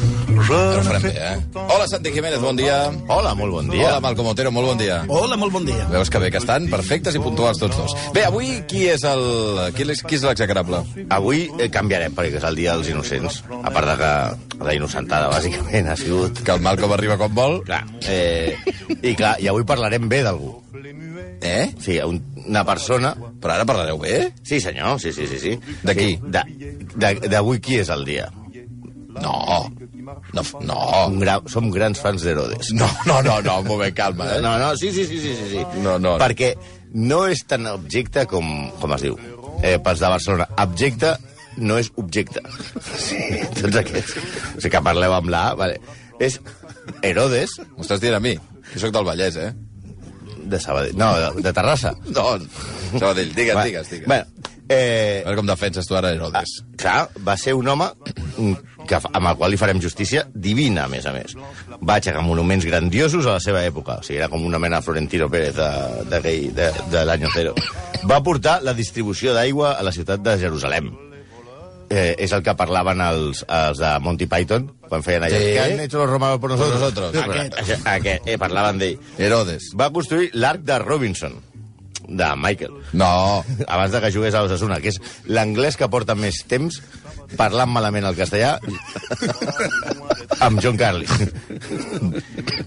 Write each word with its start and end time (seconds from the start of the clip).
Ne 0.00 0.82
farem 0.82 1.02
bé, 1.04 1.10
eh? 1.12 1.36
Hola, 1.54 1.86
Santi 1.88 2.10
Jiménez, 2.14 2.40
bon 2.40 2.56
dia. 2.56 2.90
Hola, 3.08 3.34
molt 3.36 3.52
bon 3.52 3.68
dia. 3.70 3.86
Hola, 3.88 4.00
Malcom 4.00 4.26
Otero, 4.32 4.50
molt 4.54 4.70
bon 4.70 4.78
dia. 4.80 5.02
Hola, 5.08 5.36
molt 5.36 5.52
bon 5.52 5.66
dia. 5.68 5.84
Veus 5.92 6.08
que 6.10 6.18
bé 6.22 6.30
que 6.32 6.40
estan? 6.40 6.66
Perfectes 6.72 7.14
i 7.14 7.20
puntuals 7.22 7.60
tots 7.60 7.76
dos. 7.76 7.94
Bé, 8.16 8.24
avui 8.24 8.62
qui 8.70 8.86
és 8.88 9.04
el... 9.06 9.22
Qui 9.76 9.84
és, 9.84 10.00
qui 10.08 10.16
és 10.16 10.24
l'execrable? 10.24 10.80
Avui 11.12 11.44
eh, 11.58 11.68
canviarem, 11.72 12.14
perquè 12.16 12.40
és 12.40 12.46
el 12.48 12.56
dia 12.58 12.74
dels 12.78 12.88
innocents. 12.94 13.42
A 13.60 13.70
part 13.74 13.90
de 13.92 13.98
que 14.00 14.64
la 14.64 14.74
innocentada, 14.78 15.28
bàsicament, 15.34 15.92
ha 15.92 15.98
sigut... 16.00 16.40
Que 16.46 16.56
el 16.56 16.64
Malcom 16.64 16.96
arriba 16.96 17.18
com 17.20 17.36
vol? 17.36 17.60
Clar, 17.68 17.82
eh, 18.08 18.56
i 19.02 19.14
clar, 19.18 19.36
i 19.44 19.50
avui 19.52 19.66
parlarem 19.68 20.08
bé 20.10 20.22
d'algú. 20.26 20.56
Eh? 21.44 21.70
Sí, 21.80 21.98
un, 22.04 22.18
una 22.46 22.64
persona... 22.68 23.12
Però 23.40 23.54
ara 23.54 23.64
parlareu 23.68 24.00
bé? 24.00 24.30
Sí, 24.44 24.58
senyor, 24.60 24.98
sí, 25.00 25.12
sí, 25.16 25.28
sí. 25.28 25.38
sí. 25.40 25.54
De 25.84 25.94
qui? 25.96 26.14
Sí, 26.16 26.32
de- 26.32 27.00
de- 27.00 27.28
D'avui 27.32 27.60
qui 27.64 27.78
és 27.80 27.88
el 27.92 28.04
dia? 28.08 28.26
No. 29.20 29.32
No, 30.34 30.42
no. 30.66 30.76
Un 31.08 31.18
gra... 31.22 31.38
Som 31.50 31.70
grans 31.74 32.00
fans 32.02 32.22
d'Herodes. 32.26 32.72
No, 32.76 32.88
no, 33.06 33.20
no, 33.26 33.38
no, 33.44 33.58
un 33.62 33.68
moment, 33.68 33.94
calma, 33.96 34.26
eh? 34.36 34.40
No, 34.44 34.56
no, 34.60 34.72
sí, 34.76 34.90
sí, 34.92 35.04
sí, 35.06 35.20
sí, 35.20 35.34
sí, 35.38 35.48
sí. 35.54 35.64
No, 35.84 35.98
no. 36.02 36.16
Perquè 36.22 36.52
no 36.94 37.24
és 37.30 37.42
tan 37.46 37.66
objecte 37.70 38.26
com, 38.30 38.70
com 38.82 38.94
es 38.96 39.04
diu, 39.06 39.18
eh, 39.62 39.76
pels 39.82 40.02
de 40.02 40.10
Barcelona. 40.12 40.48
Objecte 40.64 41.14
no 41.58 41.78
és 41.80 41.90
objecte. 42.00 42.42
Sí, 43.06 43.18
tots 43.60 43.76
aquests. 43.80 44.16
O 44.56 44.60
sigui 44.60 44.74
que 44.76 44.84
parleu 44.86 45.14
amb 45.16 45.30
la 45.32 45.48
A, 45.50 45.56
vale. 45.58 45.80
És 46.20 46.36
Herodes 47.06 47.54
M'ho 47.62 47.84
estàs 47.84 48.00
dient 48.02 48.16
a 48.16 48.20
mi? 48.20 48.34
Jo 48.74 48.80
sóc 48.84 48.92
del 48.94 49.06
Vallès, 49.08 49.36
eh? 49.40 49.50
de 50.50 50.58
Sabadell. 50.58 50.96
No, 50.98 51.12
de, 51.14 51.42
de 51.44 51.52
Terrassa. 51.54 51.92
No, 52.10 52.32
Sabadell, 52.98 53.30
digues, 53.36 53.54
Va, 53.54 53.64
digues, 53.68 53.90
digues. 53.92 54.08
Bueno, 54.10 54.26
eh, 54.66 55.20
A 55.22 55.28
veure 55.28 55.36
com 55.38 55.46
defenses 55.50 55.86
tu 55.86 55.94
ara 55.98 56.10
Herodes. 56.14 56.56
clar, 56.80 57.08
va 57.26 57.36
ser 57.38 57.54
un 57.54 57.68
home 57.70 57.86
que, 58.90 58.98
amb 58.98 59.30
el 59.30 59.36
qual 59.38 59.52
li 59.54 59.58
farem 59.60 59.80
justícia 59.82 60.24
divina, 60.34 60.84
a 60.88 60.90
més 60.90 61.06
a 61.06 61.12
més. 61.14 61.36
Va 61.78 61.98
aixecar 62.00 62.22
monuments 62.26 62.66
grandiosos 62.66 63.28
a 63.28 63.36
la 63.38 63.42
seva 63.44 63.62
època. 63.66 64.00
O 64.00 64.06
sigui, 64.06 64.18
era 64.18 64.28
com 64.32 64.42
una 64.46 64.58
mena 64.62 64.80
de 64.80 64.86
Florentino 64.88 65.28
Pérez 65.30 65.54
de, 65.56 65.68
de, 66.10 66.20
gay, 66.24 66.48
de, 66.56 66.70
de 66.90 67.04
l'any 67.06 67.28
cero. 67.34 67.54
Va 68.10 68.18
portar 68.26 68.58
la 68.66 68.74
distribució 68.74 69.34
d'aigua 69.36 69.76
a 69.78 69.86
la 69.86 69.94
ciutat 69.94 70.24
de 70.26 70.36
Jerusalem. 70.42 70.90
Eh, 71.90 72.14
és 72.22 72.30
el 72.30 72.42
que 72.46 72.52
parlaven 72.54 73.00
els, 73.02 73.40
els 73.50 73.80
de 73.82 73.88
Monty 74.04 74.28
Python, 74.30 74.68
quan 74.86 75.02
feien 75.02 75.24
allò. 75.26 75.38
Sí. 75.42 75.52
Que 75.56 75.60
han 75.64 75.80
hecho 75.82 75.98
los 75.98 76.10
romanos 76.10 76.38
por 76.38 76.52
nosotros? 76.52 76.78
Por 76.78 77.08
nosotros. 77.08 77.22
Aquest, 77.24 77.58
aquest, 77.58 77.86
aquest 77.96 78.28
eh, 78.30 78.38
parlaven 78.38 78.78
d'ell. 78.78 78.98
Herodes. 79.18 79.72
Va 79.78 79.90
construir 79.90 80.30
l'arc 80.38 80.62
de 80.62 80.78
Robinson, 80.78 81.34
de 82.10 82.28
Michael 82.36 82.72
No. 82.92 83.44
abans 83.66 83.92
de 83.92 84.00
que 84.02 84.10
jugués 84.10 84.34
a 84.34 84.42
l'Osasuna, 84.42 84.80
que 84.82 84.90
és 84.90 85.00
l'anglès 85.30 85.76
que 85.78 85.86
porta 85.90 86.16
més 86.18 86.42
temps 86.50 86.80
parlant 87.38 87.70
malament 87.70 88.06
el 88.08 88.16
castellà 88.18 88.56
amb 90.40 90.60
John 90.62 90.76
Carly. 90.80 91.06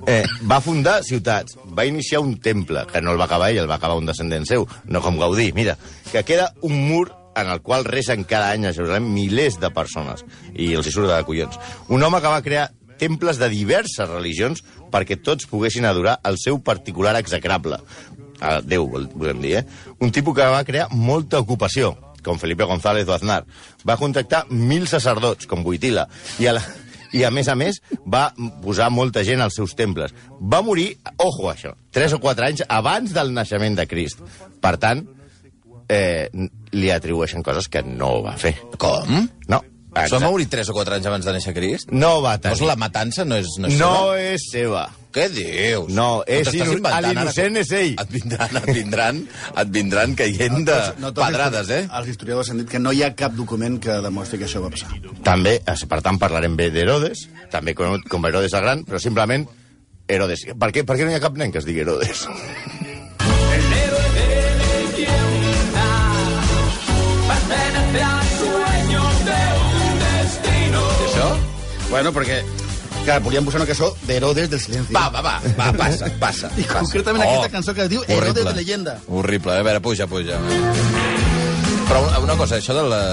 Eh, 0.07 0.23
va 0.49 0.59
fundar 0.61 1.01
ciutats, 1.03 1.57
va 1.77 1.85
iniciar 1.87 2.21
un 2.21 2.37
temple, 2.43 2.85
que 2.91 3.01
no 3.01 3.11
el 3.13 3.19
va 3.19 3.25
acabar 3.25 3.49
ell, 3.51 3.61
el 3.63 3.69
va 3.69 3.77
acabar 3.79 3.97
un 3.97 4.05
descendent 4.09 4.45
seu, 4.49 4.67
no 4.85 5.01
com 5.01 5.17
Gaudí, 5.19 5.51
mira, 5.55 5.77
que 6.11 6.23
queda 6.27 6.51
un 6.61 6.75
mur 6.89 7.11
en 7.35 7.49
el 7.49 7.61
qual 7.65 7.85
resen 7.85 8.23
cada 8.29 8.51
any 8.53 8.67
a 8.67 8.73
Jerusalem 8.75 9.07
milers 9.13 9.59
de 9.61 9.71
persones, 9.73 10.21
i 10.53 10.73
els 10.77 10.85
hi 10.87 10.93
surt 10.93 11.09
de 11.09 11.23
collons. 11.25 11.57
Un 11.89 12.03
home 12.03 12.21
que 12.21 12.29
va 12.33 12.43
crear 12.45 12.67
temples 13.01 13.39
de 13.41 13.49
diverses 13.49 14.07
religions 14.09 14.61
perquè 14.93 15.17
tots 15.17 15.47
poguessin 15.49 15.87
adorar 15.89 16.19
el 16.29 16.37
seu 16.37 16.59
particular 16.61 17.15
execrable. 17.17 17.79
A 18.43 18.59
Déu, 18.61 18.85
vol- 18.91 19.09
volem 19.15 19.41
dir, 19.41 19.55
eh? 19.61 19.65
Un 20.03 20.11
tipus 20.11 20.35
que 20.37 20.45
va 20.45 20.63
crear 20.67 20.89
molta 20.91 21.39
ocupació, 21.41 21.95
com 22.23 22.39
Felipe 22.39 22.63
González 22.69 23.07
o 23.07 23.13
Aznar. 23.13 23.43
Va 23.85 23.97
contractar 23.99 24.45
mil 24.49 24.87
sacerdots, 24.87 25.45
com 25.47 25.63
Boitila, 25.63 26.07
i 26.39 26.47
a, 26.47 26.53
la, 26.57 26.63
i 27.13 27.23
a 27.27 27.31
més 27.31 27.47
a 27.51 27.55
més 27.59 27.81
va 28.09 28.31
posar 28.63 28.89
molta 28.89 29.23
gent 29.27 29.41
als 29.45 29.55
seus 29.59 29.75
temples. 29.77 30.13
Va 30.41 30.61
morir, 30.65 30.95
ojo 31.17 31.51
això, 31.51 31.75
3 31.93 32.15
o 32.17 32.21
4 32.23 32.47
anys 32.47 32.63
abans 32.69 33.13
del 33.13 33.33
naixement 33.35 33.75
de 33.77 33.85
Crist. 33.91 34.23
Per 34.63 34.77
tant, 34.81 35.03
eh, 35.89 36.29
li 36.71 36.89
atribueixen 36.91 37.43
coses 37.43 37.67
que 37.69 37.83
no 37.85 38.21
va 38.25 38.37
fer. 38.39 38.55
Com? 38.81 39.27
No. 39.51 39.61
Això 39.93 40.17
va 40.17 40.31
morir 40.33 40.47
3 40.49 40.71
o 40.71 40.73
4 40.73 40.95
anys 40.95 41.05
abans 41.05 41.25
de 41.27 41.33
néixer 41.35 41.51
Crist? 41.53 41.91
No 41.93 42.15
va 42.23 42.37
Doncs 42.41 42.57
tenir. 42.57 42.69
la 42.71 42.75
matança 42.81 43.25
no 43.29 43.37
és, 43.37 43.45
no 43.61 43.67
és 43.69 43.77
No 43.77 43.91
seva? 43.93 44.21
és 44.33 44.47
seva. 44.49 44.87
Què 45.13 45.27
dius? 45.29 45.91
No, 45.93 46.23
és 46.25 46.49
inventant 46.55 46.95
ara 46.97 47.11
l'innocent 47.11 47.59
és 47.61 47.71
ell. 47.77 47.91
Et 48.01 48.13
vindran, 48.15 48.55
et 48.57 48.69
vindran, 48.73 49.19
et 49.61 49.73
vindran 49.75 50.15
caient 50.17 50.63
de 50.65 50.77
tots 51.03 51.19
pedrades, 51.19 51.69
els 51.69 51.73
eh? 51.75 51.81
Els 51.99 52.09
historiadors 52.15 52.49
han 52.49 52.63
dit 52.63 52.71
que 52.71 52.81
no 52.81 52.93
hi 52.95 53.03
ha 53.05 53.11
cap 53.17 53.35
document 53.37 53.77
que 53.83 53.99
demostri 54.01 54.41
que 54.41 54.47
això 54.49 54.63
va 54.63 54.71
passar. 54.73 54.89
També, 55.27 55.59
eh, 55.61 55.77
per 55.89 56.01
tant, 56.01 56.17
parlarem 56.21 56.57
bé 56.57 56.71
d'Herodes, 56.73 57.27
també 57.53 57.77
conegut 57.77 58.09
com 58.09 58.25
Herodes 58.25 58.57
el 58.57 58.65
Gran, 58.65 58.83
però 58.89 59.01
simplement 59.01 59.45
Herodes. 60.07 60.47
Per 60.57 60.71
què, 60.73 60.81
per 60.81 60.97
què 60.97 61.05
no 61.05 61.13
hi 61.13 61.19
ha 61.19 61.23
cap 61.23 61.37
nen 61.37 61.53
que 61.53 61.61
es 61.61 61.69
digui 61.69 61.85
Herodes? 61.85 62.25
Bueno, 71.93 72.09
perquè 72.09 72.39
clar, 73.05 73.19
volíem 73.23 73.45
posar 73.45 73.59
una 73.61 73.67
cançó 73.69 73.91
d'Herodes 74.07 74.49
del 74.49 74.59
silenci. 74.61 74.93
Va, 74.95 75.09
va, 75.13 75.21
va, 75.21 75.35
va, 75.57 75.71
passa, 75.77 76.09
passa. 76.19 76.51
I 76.57 76.63
passa. 76.63 76.79
concretament 76.85 77.23
aquesta 77.27 77.49
cançó 77.57 77.73
que 77.77 77.83
es 77.87 77.89
diu 77.91 78.03
Herodes 78.07 78.31
horrible. 78.31 78.49
de 78.51 78.55
leyenda. 78.61 78.97
Horrible, 79.07 79.57
a 79.59 79.63
veure, 79.63 79.81
puja, 79.81 80.07
puja. 80.07 80.39
Però 81.87 82.01
una, 82.07 82.19
una 82.23 82.35
cosa, 82.39 82.57
això 82.57 82.73
de 82.77 82.83
la... 82.89 83.03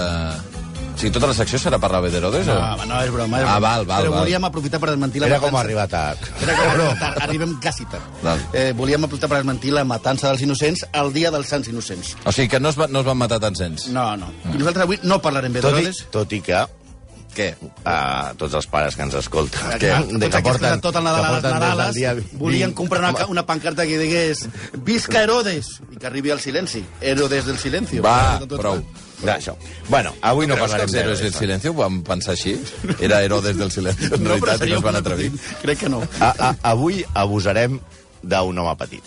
O 0.90 0.98
sigui, 1.00 1.14
tota 1.16 1.30
la 1.30 1.32
secció 1.32 1.56
serà 1.56 1.78
parlar 1.80 2.02
bé 2.04 2.10
d'Herodes? 2.12 2.44
No, 2.44 2.54
o... 2.60 2.84
no, 2.84 2.98
és 3.00 3.08
broma. 3.12 3.38
És 3.40 3.46
Ah, 3.48 3.54
broma. 3.56 3.60
val, 3.64 3.86
val, 3.88 4.02
Però 4.04 4.10
val. 4.12 4.20
volíem 4.26 4.44
aprofitar 4.44 4.80
per 4.82 4.90
desmentir 4.90 5.22
la 5.22 5.30
Era 5.30 5.38
com 5.40 5.48
matança. 5.48 5.64
arribar 5.64 5.86
tard. 5.88 6.26
Era 6.44 6.56
com 6.58 6.98
tard, 7.00 7.22
arribem 7.24 7.54
quasi 7.62 7.86
tard. 7.88 8.04
Val. 8.22 8.42
Eh, 8.52 8.72
volíem 8.76 9.06
aprofitar 9.08 9.30
per 9.32 9.38
desmentir 9.40 9.72
la 9.72 9.84
matança 9.88 10.28
dels 10.28 10.42
innocents 10.44 10.84
el 10.92 11.08
dia 11.16 11.30
dels 11.32 11.48
sants 11.48 11.70
innocents. 11.72 12.12
O 12.28 12.32
sigui, 12.36 12.50
que 12.52 12.60
no 12.60 12.68
es, 12.68 12.76
va, 12.76 12.86
no 12.92 13.00
es 13.00 13.06
van 13.08 13.16
matar 13.16 13.40
tants 13.40 13.62
nens. 13.64 13.86
No, 13.96 14.10
no. 14.20 14.28
I 14.52 14.58
nosaltres 14.60 14.84
avui 14.84 15.00
no 15.02 15.18
parlarem 15.24 15.56
bé 15.56 15.62
Tot 15.64 15.72
i, 15.72 15.80
d'Herodes. 15.86 16.02
tot 16.12 16.36
i 16.36 16.42
que 16.44 16.60
Què? 17.34 17.54
a 17.86 18.32
tots 18.36 18.54
els 18.58 18.66
pares 18.66 18.96
que 18.98 19.04
ens 19.06 19.14
escolten, 19.14 19.60
Que, 19.78 19.92
de 20.10 20.26
tots 20.26 20.38
aquests 20.40 20.60
que 20.64 20.70
tot 20.82 20.96
el 20.98 21.04
Nadal 21.04 21.24
a 21.24 21.28
que 21.28 21.32
les 21.32 21.42
porten 21.42 21.60
Nadales 21.60 21.94
dia 21.94 22.14
volien 22.32 22.70
20. 22.70 22.74
comprar 22.74 23.00
una, 23.14 23.26
una 23.26 23.44
pancarta 23.46 23.86
que 23.86 23.98
digués 23.98 24.48
Visca 24.84 25.22
Herodes! 25.22 25.80
I 25.92 25.96
que 25.96 26.06
arribi 26.10 26.30
al 26.34 26.40
silenci. 26.40 26.82
Herodes 27.00 27.46
del 27.46 27.58
silencio. 27.58 28.02
Va, 28.02 28.40
prou. 28.48 28.82
Ja, 29.20 29.34
això. 29.36 29.54
Bueno, 29.88 30.14
avui 30.22 30.46
no 30.48 30.54
Creus 30.56 30.70
que 30.70 30.78
parlarem 30.78 30.94
héroes 30.96 31.18
del 31.20 31.30
d'Herodes. 31.30 31.38
silencio 31.38 31.70
ho 31.72 31.74
van 31.82 32.02
pensar 32.02 32.32
així? 32.34 32.54
Era 32.98 33.22
Herodes 33.22 33.56
del 33.56 33.70
silencio, 33.70 34.14
en 34.16 34.24
No, 34.24 34.30
realitat, 34.30 34.66
i 34.66 34.70
no 34.72 34.78
es 34.78 34.82
van 34.82 34.96
atrevir. 34.96 35.30
Crec 35.62 35.78
que 35.84 35.90
no. 35.92 36.00
A, 36.20 36.30
a, 36.38 36.54
avui 36.72 37.04
abusarem 37.14 37.78
d'un 38.22 38.58
home 38.58 38.76
petit. 38.80 39.04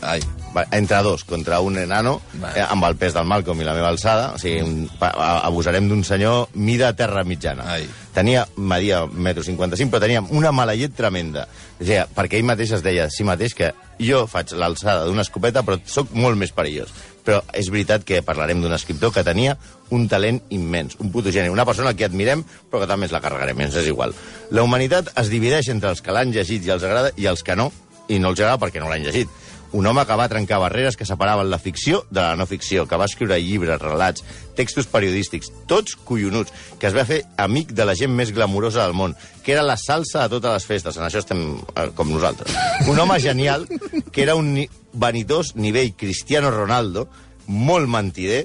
Ai, 0.00 0.22
entre 0.70 1.02
dos, 1.02 1.24
contra 1.24 1.60
un 1.60 1.78
enano, 1.78 2.20
Va. 2.42 2.52
eh, 2.56 2.62
amb 2.68 2.84
el 2.84 2.96
pes 2.96 3.14
del 3.14 3.26
Malcolm 3.26 3.60
i 3.60 3.64
la 3.66 3.74
meva 3.74 3.88
alçada, 3.90 4.32
o 4.34 4.38
sigui, 4.38 4.60
un, 4.62 4.88
pa, 5.00 5.08
a- 5.10 5.40
abusarem 5.48 5.88
d'un 5.88 6.04
senyor 6.04 6.48
mida 6.54 6.92
terra 6.94 7.24
mitjana. 7.24 7.64
Ai. 7.74 7.88
Tenia, 8.14 8.46
media 8.56 9.06
metro 9.06 9.42
55, 9.42 9.90
però 9.90 10.00
tenia 10.04 10.20
una 10.30 10.52
mala 10.52 10.74
llet 10.78 10.94
tremenda. 10.94 11.48
O 11.80 11.84
sigui, 11.84 11.98
perquè 12.14 12.38
ell 12.38 12.44
mateix 12.46 12.70
es 12.76 12.82
deia 12.86 13.06
a 13.08 13.10
si 13.10 13.24
mateix 13.26 13.54
que 13.58 13.72
jo 13.98 14.26
faig 14.30 14.52
l'alçada 14.54 15.04
d'una 15.08 15.22
escopeta, 15.26 15.62
però 15.66 15.80
sóc 15.84 16.12
molt 16.14 16.38
més 16.38 16.52
perillós. 16.54 16.92
Però 17.24 17.40
és 17.56 17.70
veritat 17.72 18.04
que 18.04 18.20
parlarem 18.22 18.60
d'un 18.62 18.72
escriptor 18.76 19.10
que 19.12 19.24
tenia 19.24 19.56
un 19.90 20.06
talent 20.08 20.42
immens, 20.50 20.94
un 21.00 21.10
puto 21.10 21.32
geni, 21.32 21.48
una 21.48 21.64
persona 21.64 21.94
que 21.96 22.04
admirem, 22.04 22.44
però 22.70 22.82
que 22.82 22.86
també 22.90 23.06
ens 23.08 23.12
la 23.16 23.20
carregarem, 23.24 23.60
ens 23.64 23.74
és 23.80 23.86
igual. 23.88 24.12
La 24.50 24.62
humanitat 24.62 25.08
es 25.18 25.30
divideix 25.32 25.68
entre 25.72 25.90
els 25.90 26.02
que 26.04 26.12
l'han 26.12 26.30
llegit 26.34 26.64
i 26.66 26.70
els 26.70 26.84
agrada 26.84 27.10
i 27.16 27.26
els 27.26 27.42
que 27.42 27.56
no, 27.56 27.72
i 28.08 28.18
no 28.20 28.28
els 28.34 28.40
agrada 28.40 28.58
perquè 28.60 28.78
no 28.82 28.90
l'han 28.92 29.02
llegit. 29.06 29.28
Un 29.74 29.88
home 29.90 30.04
que 30.06 30.14
va 30.14 30.28
trencar 30.30 30.60
barreres 30.62 30.94
que 30.94 31.06
separaven 31.08 31.48
la 31.50 31.58
ficció 31.58 32.04
de 32.10 32.20
la 32.22 32.36
no 32.38 32.46
ficció, 32.46 32.84
que 32.86 32.98
va 33.00 33.08
escriure 33.10 33.40
llibres, 33.42 33.80
relats, 33.82 34.22
textos 34.54 34.86
periodístics, 34.86 35.50
tots 35.66 35.96
collonuts, 36.06 36.54
que 36.78 36.86
es 36.86 36.94
va 36.94 37.02
fer 37.08 37.24
amic 37.42 37.72
de 37.74 37.86
la 37.88 37.96
gent 37.98 38.14
més 38.14 38.30
glamurosa 38.36 38.84
del 38.84 38.94
món, 38.94 39.16
que 39.42 39.56
era 39.56 39.66
la 39.66 39.74
salsa 39.80 40.22
a 40.22 40.30
totes 40.30 40.54
les 40.54 40.68
festes, 40.68 40.98
en 40.98 41.08
això 41.08 41.24
estem 41.24 41.42
eh, 41.58 41.88
com 41.98 42.12
nosaltres. 42.14 42.54
Un 42.86 43.02
home 43.02 43.18
genial, 43.18 43.66
que 44.12 44.22
era 44.22 44.38
un 44.38 44.54
ni 44.54 44.68
nivell 44.94 45.94
Cristiano 45.98 46.54
Ronaldo, 46.54 47.08
molt 47.46 47.90
mentider, 47.90 48.44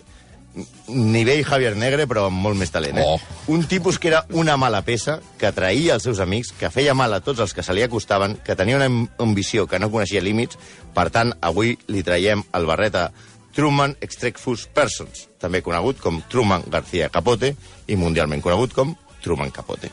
nivell 0.88 1.44
Javier 1.46 1.76
Negre, 1.78 2.06
però 2.08 2.28
amb 2.28 2.42
molt 2.42 2.58
més 2.58 2.72
talent. 2.72 2.98
Eh? 2.98 3.04
Oh. 3.06 3.20
Un 3.54 3.64
tipus 3.68 4.00
que 4.00 4.10
era 4.10 4.26
una 4.32 4.58
mala 4.58 4.82
peça, 4.84 5.20
que 5.38 5.52
traïa 5.56 5.96
els 5.96 6.04
seus 6.04 6.20
amics, 6.20 6.52
que 6.58 6.70
feia 6.74 6.94
mal 6.94 7.14
a 7.14 7.20
tots 7.22 7.40
els 7.40 7.54
que 7.54 7.64
se 7.64 7.74
li 7.74 7.84
acostaven, 7.84 8.38
que 8.44 8.56
tenia 8.56 8.76
una 8.78 8.86
am- 8.90 9.08
ambició 9.20 9.68
que 9.68 9.80
no 9.80 9.92
coneixia 9.92 10.22
límits. 10.22 10.58
Per 10.94 11.10
tant, 11.10 11.34
avui 11.42 11.78
li 11.88 12.04
traiem 12.04 12.44
el 12.54 12.66
barret 12.66 12.96
a 12.96 13.12
Truman 13.56 13.96
Extractfus 14.02 14.68
Persons, 14.74 15.28
també 15.42 15.62
conegut 15.66 16.00
com 16.00 16.22
Truman 16.30 16.64
García 16.70 17.10
Capote 17.10 17.56
i 17.88 17.96
mundialment 17.98 18.42
conegut 18.46 18.74
com 18.74 18.96
Truman 19.24 19.52
Capote. 19.52 19.90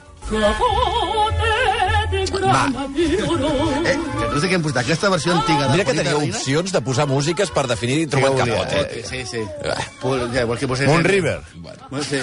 Eh, 3.86 3.96
No 4.36 4.40
sé 4.42 4.50
què 4.50 4.58
hem 4.58 4.62
posat. 4.66 4.82
Aquesta 4.84 5.08
versió 5.08 5.32
antiga 5.32 5.64
de 5.66 5.72
Mira 5.72 5.84
que 5.86 5.94
Juanita 5.94 6.04
tenia 6.04 6.20
Reina- 6.20 6.36
opcions 6.36 6.72
de 6.76 6.80
posar 6.84 7.06
músiques 7.08 7.50
per 7.56 7.64
definir 7.70 8.02
Truman 8.12 8.34
què 8.36 8.44
volia, 8.44 8.58
Capote. 8.66 9.00
eh? 9.00 9.04
Sí, 9.08 9.22
sí. 9.24 9.40
Pues, 10.02 10.26
ja, 10.34 10.44
vol 10.44 10.58
que 10.60 10.68
posés... 10.68 10.90
River. 11.06 11.40
Bueno, 11.56 12.02
sí, 12.04 12.18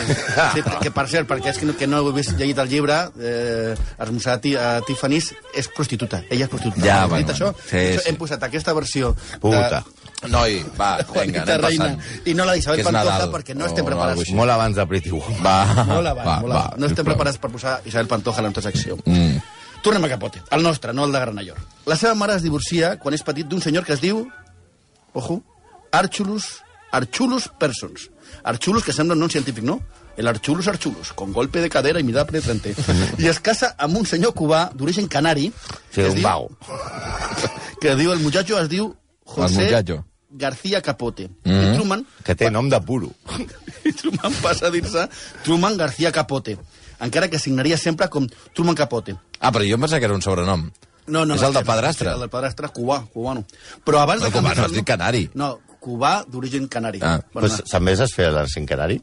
sí, 0.54 0.62
que 0.82 0.92
per 0.92 1.08
cert, 1.10 1.28
perquè 1.30 1.50
és 1.54 1.58
que 1.58 1.66
no, 1.66 1.74
que 1.80 1.88
no 1.90 2.04
heu 2.04 2.12
vist 2.14 2.36
llegit 2.38 2.58
el 2.62 2.70
llibre, 2.70 3.00
eh, 3.20 3.74
Esmorzar 3.98 4.38
a, 4.38 4.78
a 4.78 4.82
Tiffany's 4.86 5.32
és 5.56 5.68
prostituta. 5.74 6.22
Ella 6.30 6.46
és 6.46 6.52
prostituta. 6.54 6.86
Ja, 6.86 7.06
bueno, 7.08 7.26
dit 7.26 7.34
això? 7.36 7.50
sí, 7.66 7.78
Això 7.78 8.04
sí. 8.04 8.10
Hem 8.12 8.18
posat 8.22 8.44
aquesta 8.46 8.74
versió 8.78 9.16
Puta. 9.42 9.84
Noi, 10.30 10.62
va, 10.80 10.98
de 11.02 11.26
vinga, 11.26 11.42
anem 11.44 11.62
Reina 11.66 11.88
passant. 11.96 12.28
i 12.30 12.34
no 12.38 12.46
la 12.46 12.54
d'Isabel 12.56 12.80
és 12.80 12.86
Pantoja 12.88 13.16
Nadal. 13.18 13.32
perquè 13.34 13.56
no 13.58 13.66
O 13.66 13.68
estem 13.68 13.86
preparats. 13.90 14.22
així. 14.22 14.36
Molt 14.38 14.52
abans 14.54 14.76
de 14.78 14.86
Pretty 14.88 15.12
Woman. 15.12 15.42
Va, 15.44 15.58
Molt 15.90 16.08
abans, 16.14 16.28
va, 16.28 16.38
molt 16.46 16.54
va. 16.54 16.62
No 16.78 16.88
estem 16.88 17.06
preparats 17.10 17.38
per 17.44 17.50
posar 17.52 17.82
Isabel 17.86 18.08
Pantoja 18.08 18.40
a 18.40 18.46
la 18.46 18.54
nostra 18.54 18.70
secció. 18.72 18.96
Mm. 19.06 19.42
Tornem 19.84 20.06
a 20.06 20.10
Capote, 20.10 20.42
el 20.56 20.64
nostre, 20.64 20.94
no 20.94 21.06
el 21.06 21.12
de 21.12 21.20
Granayor. 21.20 21.58
La 21.86 21.98
seva 22.00 22.16
mare 22.16 22.38
es 22.40 22.44
divorcia 22.46 22.96
quan 23.04 23.16
és 23.18 23.24
petit 23.28 23.48
d'un 23.50 23.62
senyor 23.62 23.84
que 23.84 23.94
es 23.98 24.02
diu, 24.02 24.22
ojo, 25.14 25.42
Archulus, 25.92 26.62
Archulus 26.92 27.50
Persons. 27.60 28.10
Archulus, 28.44 28.84
que 28.84 28.94
sembla 28.96 29.14
un 29.18 29.20
nom 29.26 29.30
científic, 29.30 29.64
no? 29.64 29.82
El 30.16 30.28
Archulus 30.28 30.68
Archulus, 30.68 31.12
con 31.14 31.34
golpe 31.34 31.60
de 31.60 31.70
cadera 31.70 32.00
y 32.00 32.04
mirada 32.04 32.26
penetrante. 32.26 32.76
I 33.18 33.28
es 33.28 33.40
casa 33.44 33.74
amb 33.78 33.98
un 33.98 34.06
senyor 34.08 34.34
cubà 34.38 34.70
d'origen 34.74 35.08
canari, 35.12 35.52
Sí, 35.92 36.00
que 36.00 36.08
es 36.08 36.14
un 36.14 36.16
diu, 36.22 36.24
vago. 36.24 36.50
que 37.82 37.96
diu, 38.00 38.14
el 38.14 38.20
muchacho 38.20 38.60
es 38.62 38.70
diu 38.70 38.94
José. 39.26 39.70
García 40.34 40.82
Capote. 40.82 41.30
Mhm. 41.44 41.74
I 41.74 41.76
Truman 41.78 42.06
Que 42.26 42.34
té 42.36 42.50
nom 42.50 42.70
de 42.70 42.80
puro. 42.82 43.12
i 43.86 43.92
Truman 43.94 44.34
passa 44.42 44.68
a 44.68 44.72
dir-se 44.72 45.08
Truman 45.44 45.78
García 45.78 46.12
Capote, 46.12 46.58
encara 47.00 47.30
que 47.30 47.40
signaria 47.40 47.78
sempre 47.78 48.08
com 48.10 48.28
Truman 48.54 48.76
Capote. 48.76 49.16
Ah, 49.40 49.52
però 49.52 49.64
jo 49.68 49.76
em 49.76 49.82
pensava 49.82 50.00
que 50.00 50.06
era 50.06 50.16
un 50.16 50.22
sobrenom. 50.22 50.70
No, 51.08 51.26
no, 51.26 51.36
És 51.36 51.42
no, 51.42 51.48
el 51.48 51.54
del 51.54 51.66
padrastre. 51.66 52.08
sí, 52.10 52.14
El 52.14 52.20
del 52.22 52.30
padrastre 52.30 52.70
cubà, 52.70 53.02
cubano. 53.12 53.46
Però 53.84 54.00
abans 54.00 54.22
de 54.22 54.30
No, 54.30 54.32
cubano, 54.32 54.48
canviar-se 54.48 54.62
el 54.62 54.66
has 54.66 54.72
dit 54.78 54.86
canari. 54.88 55.30
No, 55.34 55.60
cubà 55.84 56.24
d'origen 56.26 56.68
canari. 56.68 57.00
Ah, 57.02 57.20
bueno, 57.34 57.50
Pues, 57.50 57.64
també 57.70 57.96
saps 58.00 58.14
fer 58.16 58.30
l'accent 58.32 58.66
canari? 58.70 59.02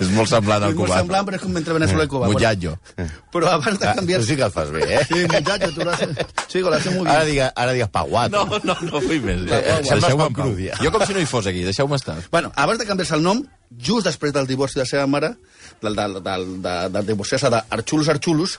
És 0.00 0.08
molt 0.10 0.28
semblant 0.30 0.62
al 0.64 0.72
és 0.72 0.76
molt 0.76 0.88
cubà. 0.90 0.98
semblant, 0.98 1.26
però 1.28 1.36
és 1.38 1.42
com 1.44 1.56
entre 1.60 1.74
Venezuela 1.76 2.04
i 2.04 2.10
Cuba. 2.10 2.28
Muchacho. 2.32 2.72
Bueno, 2.96 3.10
però 3.32 3.50
abans 3.52 3.78
de 3.78 3.86
Ah, 3.86 3.92
tu 3.92 3.98
canviar-se... 4.00 4.26
sí 4.26 4.36
que 4.36 4.42
el 4.48 4.50
fas 4.54 4.70
bé, 4.74 4.82
eh? 4.96 5.04
Sí, 5.08 5.20
muchacho, 5.30 5.70
tu 5.74 5.84
lo 5.84 5.90
haces... 5.92 6.08
Sí, 6.48 6.60
lo 6.60 6.72
haces 6.74 6.92
muy 6.92 7.04
bien. 7.04 7.14
Ara 7.14 7.24
digues, 7.24 7.50
ara 7.54 7.72
digues 7.72 7.88
paguato. 7.94 8.44
No, 8.46 8.58
no, 8.64 8.76
no 8.90 9.00
vull 9.04 9.20
més. 9.22 9.44
Va, 9.50 9.60
va. 9.60 9.78
Deixeu-me 9.86 10.26
en 10.26 10.34
pau. 10.40 10.54
Jo 10.82 10.90
com 10.94 11.06
si 11.06 11.14
no 11.14 11.20
hi 11.22 11.26
fos 11.30 11.46
aquí, 11.46 11.62
deixeu-me 11.66 11.96
estar. 12.00 12.16
Bueno, 12.32 12.50
abans 12.56 12.78
de 12.82 12.86
canviar-se 12.88 13.14
el 13.18 13.22
nom, 13.22 13.42
just 13.78 14.06
després 14.10 14.32
del 14.34 14.46
divorci 14.50 14.80
de 14.80 14.84
la 14.84 14.90
seva 14.90 15.06
mare, 15.06 15.34
del, 15.82 15.94
del, 16.00 16.18
del, 16.24 16.46
de, 16.64 16.74
de 16.96 17.02
divorciar-se 17.12 17.50
d'Arxulus 17.54 18.08
Arxulus, 18.16 18.58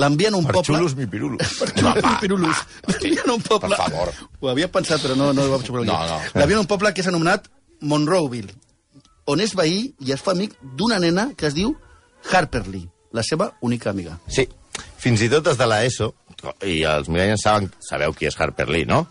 l'envien 0.00 0.32
a 0.34 0.38
un 0.40 0.46
poble... 0.48 0.60
Arxulus 0.64 0.94
mi 0.96 1.06
pirulus. 1.06 1.58
Arxulus 1.68 2.02
mi 2.08 2.14
pirulus. 2.24 2.62
L'envien 2.88 3.28
a 3.28 3.34
un 3.36 3.42
poble... 3.44 3.76
Per 3.76 3.78
favor. 3.84 4.12
Ho 4.40 4.48
havia 4.50 4.70
pensat, 4.72 5.02
però 5.04 5.14
no, 5.18 5.32
no 5.36 5.44
ho 5.46 5.50
vaig 5.58 5.66
aquí. 5.68 5.86
No, 5.92 5.98
no. 6.08 6.20
L'envien 6.40 6.58
a 6.58 6.64
un 6.64 6.70
poble 6.70 6.94
que 6.96 7.04
és 7.04 7.10
anomenat 7.12 7.46
Monroeville, 7.82 8.54
on 9.26 9.40
és 9.40 9.54
veí 9.54 9.94
i 10.00 10.12
es 10.12 10.20
fa 10.22 10.32
amic 10.32 10.54
d'una 10.62 10.98
nena 11.02 11.30
que 11.36 11.46
es 11.46 11.54
diu 11.54 11.74
Harper 12.32 12.66
Lee, 12.68 12.88
la 13.12 13.22
seva 13.22 13.52
única 13.60 13.90
amiga. 13.90 14.18
Sí, 14.28 14.48
fins 14.98 15.22
i 15.22 15.28
tot 15.30 15.44
des 15.44 15.58
de 15.58 15.66
l'ESO, 15.66 16.12
i 16.66 16.82
els 16.88 17.08
millennials 17.08 17.42
saben, 17.44 17.70
sabeu 17.80 18.12
qui 18.14 18.26
és 18.26 18.38
Harper 18.40 18.68
Lee, 18.70 18.86
no? 18.86 19.06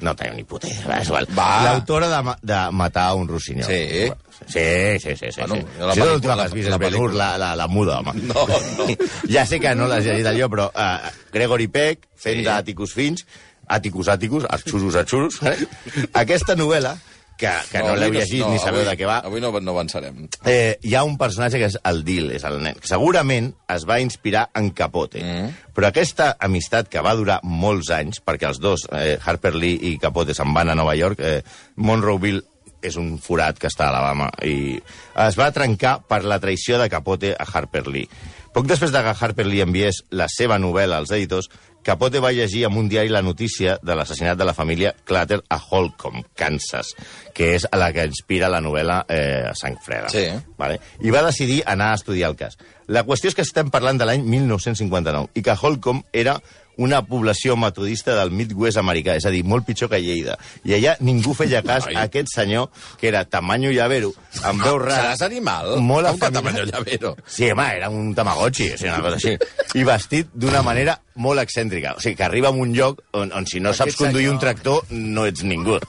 No 0.00 0.12
teniu 0.14 0.36
ni 0.36 0.44
puta 0.46 0.68
idea. 0.70 1.00
És 1.02 1.08
igual. 1.10 1.26
L'autora 1.34 2.06
de, 2.12 2.34
de 2.46 2.58
Matar 2.70 3.08
un 3.18 3.26
rossinyol. 3.26 3.66
Sí. 3.66 4.06
Sí, 4.46 4.98
sí, 5.02 5.16
sí. 5.18 5.32
sí, 5.34 5.40
Bueno, 5.40 5.56
sí. 5.56 5.64
la 5.80 5.94
Si 5.94 6.00
pel·lícula- 6.00 6.12
l'última 6.12 6.36
que 6.36 6.42
has 6.44 6.52
vist 6.54 6.68
la 6.68 6.76
és 6.76 6.80
Ben 6.84 6.94
Hur, 6.94 7.08
pel·lícula. 7.10 7.16
la, 7.18 7.38
la, 7.38 7.48
la 7.56 7.66
muda, 7.66 7.98
home. 7.98 8.12
No, 8.28 8.44
no. 8.78 8.86
ja 9.34 9.44
sé 9.44 9.58
que 9.58 9.74
no 9.74 9.88
l'has 9.90 10.04
llegit 10.06 10.26
allò, 10.30 10.46
però 10.52 10.68
uh, 10.70 11.10
Gregory 11.34 11.66
Peck, 11.66 12.06
fent 12.14 12.36
Sí. 12.38 12.44
sí. 12.44 12.46
d'Atticus 12.46 12.94
Finch, 12.94 13.24
Atticus 13.66 14.08
Atticus, 14.08 14.44
Arxurus 14.48 14.94
Arxurus, 15.02 15.40
eh? 15.42 15.56
aquesta 16.22 16.54
novel·la, 16.54 16.94
que, 17.38 17.52
que 17.70 17.78
no, 17.84 17.94
l'heu 17.94 18.10
avui 18.10 18.18
llegit 18.18 18.42
ni 18.50 18.58
sabeu 18.58 18.82
avui- 18.82 18.90
de 18.90 18.96
què 18.98 19.06
va, 19.08 19.18
Avui 19.28 19.40
no, 19.40 19.52
no 19.60 19.72
avançarem. 19.76 20.26
eh, 20.44 20.76
hi 20.82 20.94
ha 20.98 21.04
un 21.06 21.16
personatge 21.16 21.58
que 21.62 21.70
és 21.70 21.78
el 21.88 22.02
Dil, 22.04 22.32
és 22.34 22.44
el 22.44 22.58
nen, 22.62 22.74
que 22.82 22.90
segurament 22.90 23.52
es 23.70 23.86
va 23.88 24.00
inspirar 24.02 24.48
en 24.58 24.70
Capote. 24.76 25.22
Mm. 25.22 25.54
Però 25.78 25.88
aquesta 25.88 26.32
amistat 26.40 26.88
que 26.90 27.00
va 27.00 27.14
durar 27.14 27.38
molts 27.46 27.90
anys, 27.94 28.20
perquè 28.24 28.48
els 28.50 28.58
dos, 28.60 28.88
eh, 28.92 29.16
Harper 29.24 29.54
Lee 29.54 29.78
i 29.92 29.96
Capote, 30.02 30.34
se'n 30.34 30.52
van 30.52 30.68
a 30.68 30.74
Nova 30.74 30.96
York, 30.98 31.20
eh, 31.20 31.42
Monroeville 31.76 32.42
és 32.82 32.94
un 33.00 33.16
forat 33.18 33.58
que 33.58 33.66
està 33.70 33.86
a 33.88 33.90
Alabama, 33.90 34.28
i 34.46 34.76
es 35.26 35.38
va 35.38 35.48
trencar 35.54 35.96
per 36.06 36.20
la 36.24 36.38
traïció 36.38 36.78
de 36.78 36.86
Capote 36.92 37.32
a 37.34 37.46
Harper 37.52 37.86
Lee. 37.88 38.06
Poc 38.54 38.66
després 38.70 38.90
de 38.94 39.00
que 39.04 39.14
Harper 39.20 39.46
Lee 39.46 39.62
enviés 39.62 40.04
la 40.10 40.26
seva 40.30 40.58
novel·la 40.58 40.96
als 41.02 41.10
editors, 41.14 41.50
Capote 41.88 42.20
va 42.20 42.34
llegir 42.36 42.66
en 42.66 42.76
un 42.76 42.88
diari 42.92 43.08
la 43.08 43.22
notícia 43.24 43.78
de 43.80 43.94
l'assassinat 43.96 44.36
de 44.36 44.44
la 44.44 44.52
família 44.52 44.90
Clatter 45.08 45.38
a 45.48 45.56
Holcomb, 45.56 46.26
Kansas, 46.36 46.90
que 47.32 47.54
és 47.56 47.64
a 47.64 47.78
la 47.80 47.88
que 47.96 48.04
inspira 48.04 48.50
la 48.52 48.60
novel·la 48.60 48.98
eh, 49.08 49.54
Sang 49.56 49.78
Freda. 49.80 50.10
Sí. 50.12 50.26
Vale? 50.60 50.76
I 51.00 51.14
va 51.14 51.24
decidir 51.24 51.62
anar 51.64 51.94
a 51.94 51.96
estudiar 51.96 52.28
el 52.28 52.36
cas. 52.36 52.58
La 52.92 53.06
qüestió 53.08 53.32
és 53.32 53.38
que 53.38 53.46
estem 53.46 53.72
parlant 53.72 53.96
de 53.96 54.04
l'any 54.04 54.20
1959 54.20 55.32
i 55.32 55.46
que 55.46 55.56
Holcomb 55.56 56.04
era 56.12 56.36
una 56.78 57.00
població 57.04 57.56
metodista 57.58 58.14
del 58.14 58.30
Midwest 58.30 58.78
americà, 58.78 59.16
és 59.18 59.26
a 59.26 59.32
dir, 59.34 59.42
molt 59.44 59.66
pitjor 59.66 59.90
que 59.90 59.98
Lleida. 60.00 60.36
I 60.64 60.76
allà 60.78 60.94
ningú 61.04 61.34
feia 61.34 61.60
cas 61.66 61.88
Ai. 61.90 61.96
a 61.98 62.04
aquest 62.06 62.30
senyor, 62.32 62.70
que 63.00 63.08
era 63.10 63.24
tamaño 63.26 63.72
llavero, 63.74 64.12
amb 64.46 64.62
veu 64.62 64.78
rara. 64.78 65.10
Seràs 65.10 65.24
animal? 65.26 65.76
Molt 65.82 66.06
Com 66.12 66.20
que 66.20 66.30
tamaño 66.38 66.64
llavero? 66.70 67.16
Sí, 67.26 67.50
home, 67.50 67.66
era 67.76 67.90
un 67.90 68.14
tamagotxi, 68.14 68.70
o 68.72 68.78
sigui, 68.78 68.92
una 68.94 69.02
cosa 69.02 69.16
així. 69.18 69.36
I 69.74 69.84
vestit 69.84 70.30
d'una 70.32 70.62
manera 70.62 71.00
molt 71.16 71.42
excèntrica. 71.42 71.96
O 71.98 72.00
sigui, 72.00 72.14
que 72.16 72.24
arriba 72.24 72.48
a 72.48 72.52
un 72.54 72.72
lloc 72.72 73.02
on, 73.12 73.32
on 73.34 73.46
si 73.46 73.58
no 73.60 73.72
saps 73.74 73.92
Aquest 73.92 73.98
conduir 74.06 74.28
senyor- 74.28 74.34
un 74.34 74.40
tractor, 74.40 74.84
no 74.90 75.26
ets 75.26 75.42
ningú. 75.42 75.80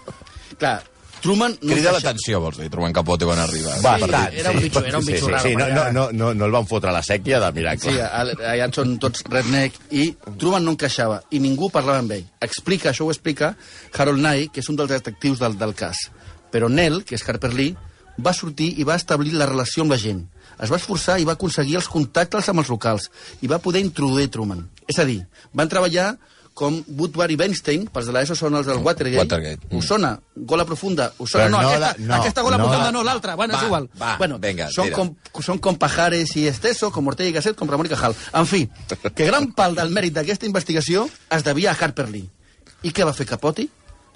Clar, 0.58 0.82
Truman... 1.22 1.56
No 1.62 1.74
Crida 1.76 1.92
l'atenció, 1.92 2.40
vols 2.40 2.58
dir, 2.62 2.70
trobant 2.72 2.94
Capote 2.96 3.28
quan 3.28 3.40
arriba. 3.44 3.74
Bastant, 3.84 4.34
era 4.40 4.52
un 4.54 4.60
bitxo- 4.64 4.84
era 4.88 4.98
un 5.02 5.06
sí, 5.06 5.12
bitxo 5.14 5.26
sí, 5.26 5.32
raro, 5.34 5.44
Sí, 5.50 5.56
no, 5.56 5.66
no, 5.66 5.66
era- 5.84 5.92
no, 5.92 6.06
no, 6.12 6.30
no 6.34 6.46
el 6.48 6.52
van 6.56 6.68
fotre 6.70 6.90
a 6.92 6.94
la 6.96 7.02
sèquia 7.04 7.42
de 7.44 7.52
miracle. 7.58 7.92
Sí, 7.92 8.00
al- 8.00 8.34
allà 8.54 8.70
són 8.76 8.96
tots 9.04 9.26
redneck 9.28 9.76
i 9.92 10.06
Truman 10.40 10.64
no 10.64 10.72
encaixava 10.78 11.22
i 11.36 11.40
ningú 11.44 11.70
parlava 11.74 12.00
amb 12.04 12.16
ell. 12.16 12.26
Explica, 12.42 12.94
això 12.94 13.06
ho 13.08 13.12
explica 13.12 13.54
Harold 13.98 14.24
Nye, 14.24 14.48
que 14.54 14.64
és 14.64 14.70
un 14.72 14.80
dels 14.80 14.90
detectius 14.96 15.40
del, 15.44 15.58
del 15.60 15.76
cas. 15.76 16.06
Però 16.52 16.70
Nell, 16.72 17.04
que 17.06 17.16
és 17.20 17.28
Harper 17.28 17.52
Lee, 17.54 17.76
va 18.20 18.34
sortir 18.34 18.74
i 18.80 18.84
va 18.88 18.96
establir 19.00 19.36
la 19.38 19.46
relació 19.48 19.84
amb 19.84 19.94
la 19.94 20.00
gent. 20.02 20.24
Es 20.60 20.72
va 20.72 20.76
esforçar 20.80 21.20
i 21.22 21.28
va 21.28 21.38
aconseguir 21.38 21.78
els 21.80 21.88
contactes 21.88 22.50
amb 22.52 22.60
els 22.64 22.68
locals 22.72 23.06
i 23.42 23.48
va 23.48 23.60
poder 23.64 23.80
introduir 23.84 24.28
Truman. 24.34 24.66
És 24.90 24.98
a 25.00 25.06
dir, 25.08 25.22
van 25.54 25.70
treballar 25.72 26.14
com 26.60 26.76
Woodward 27.00 27.32
i 27.32 27.38
Weinstein, 27.40 27.86
pels 27.94 28.10
de 28.10 28.14
l'ESO 28.16 28.36
són 28.36 28.58
els 28.60 28.68
del 28.68 28.82
Watergate. 28.84 29.22
Watergate, 29.24 29.68
mm. 29.70 29.78
Us 29.80 29.88
sona? 29.88 30.12
Gola 30.36 30.66
profunda? 30.68 31.06
Us 31.24 31.32
sona? 31.32 31.46
Però 31.46 31.54
No, 31.54 31.62
no 31.62 31.70
aquesta, 31.70 31.92
no, 32.04 32.16
aquesta 32.18 32.44
gola 32.44 32.58
no 32.60 32.66
profunda 32.68 32.92
no, 32.92 33.04
l'altra. 33.08 33.36
Bueno, 33.40 33.56
Va, 33.56 33.62
és 33.62 33.70
igual. 33.70 33.88
va, 34.02 34.12
bueno, 34.20 34.40
vinga, 34.44 34.68
són 34.76 34.90
tira. 34.92 34.98
com 35.00 35.46
són 35.46 35.62
com 35.64 35.80
Pajares 35.80 36.36
i 36.36 36.46
Esteso, 36.52 36.92
com 36.92 37.08
Ortega 37.08 37.32
i 37.32 37.38
Gasset, 37.38 37.56
com 37.56 37.72
Ramon 37.72 37.88
i 37.88 37.94
Cajal. 37.94 38.18
En 38.36 38.46
fi, 38.50 38.66
que 39.16 39.26
gran 39.30 39.52
pal 39.56 39.80
del 39.80 39.96
mèrit 39.96 40.14
d'aquesta 40.20 40.46
investigació 40.50 41.08
es 41.32 41.48
devia 41.48 41.72
a 41.72 41.78
Harper 41.80 42.10
Lee. 42.12 42.28
I 42.84 42.92
què 42.92 43.08
va 43.08 43.16
fer 43.16 43.28
Capote? 43.30 43.70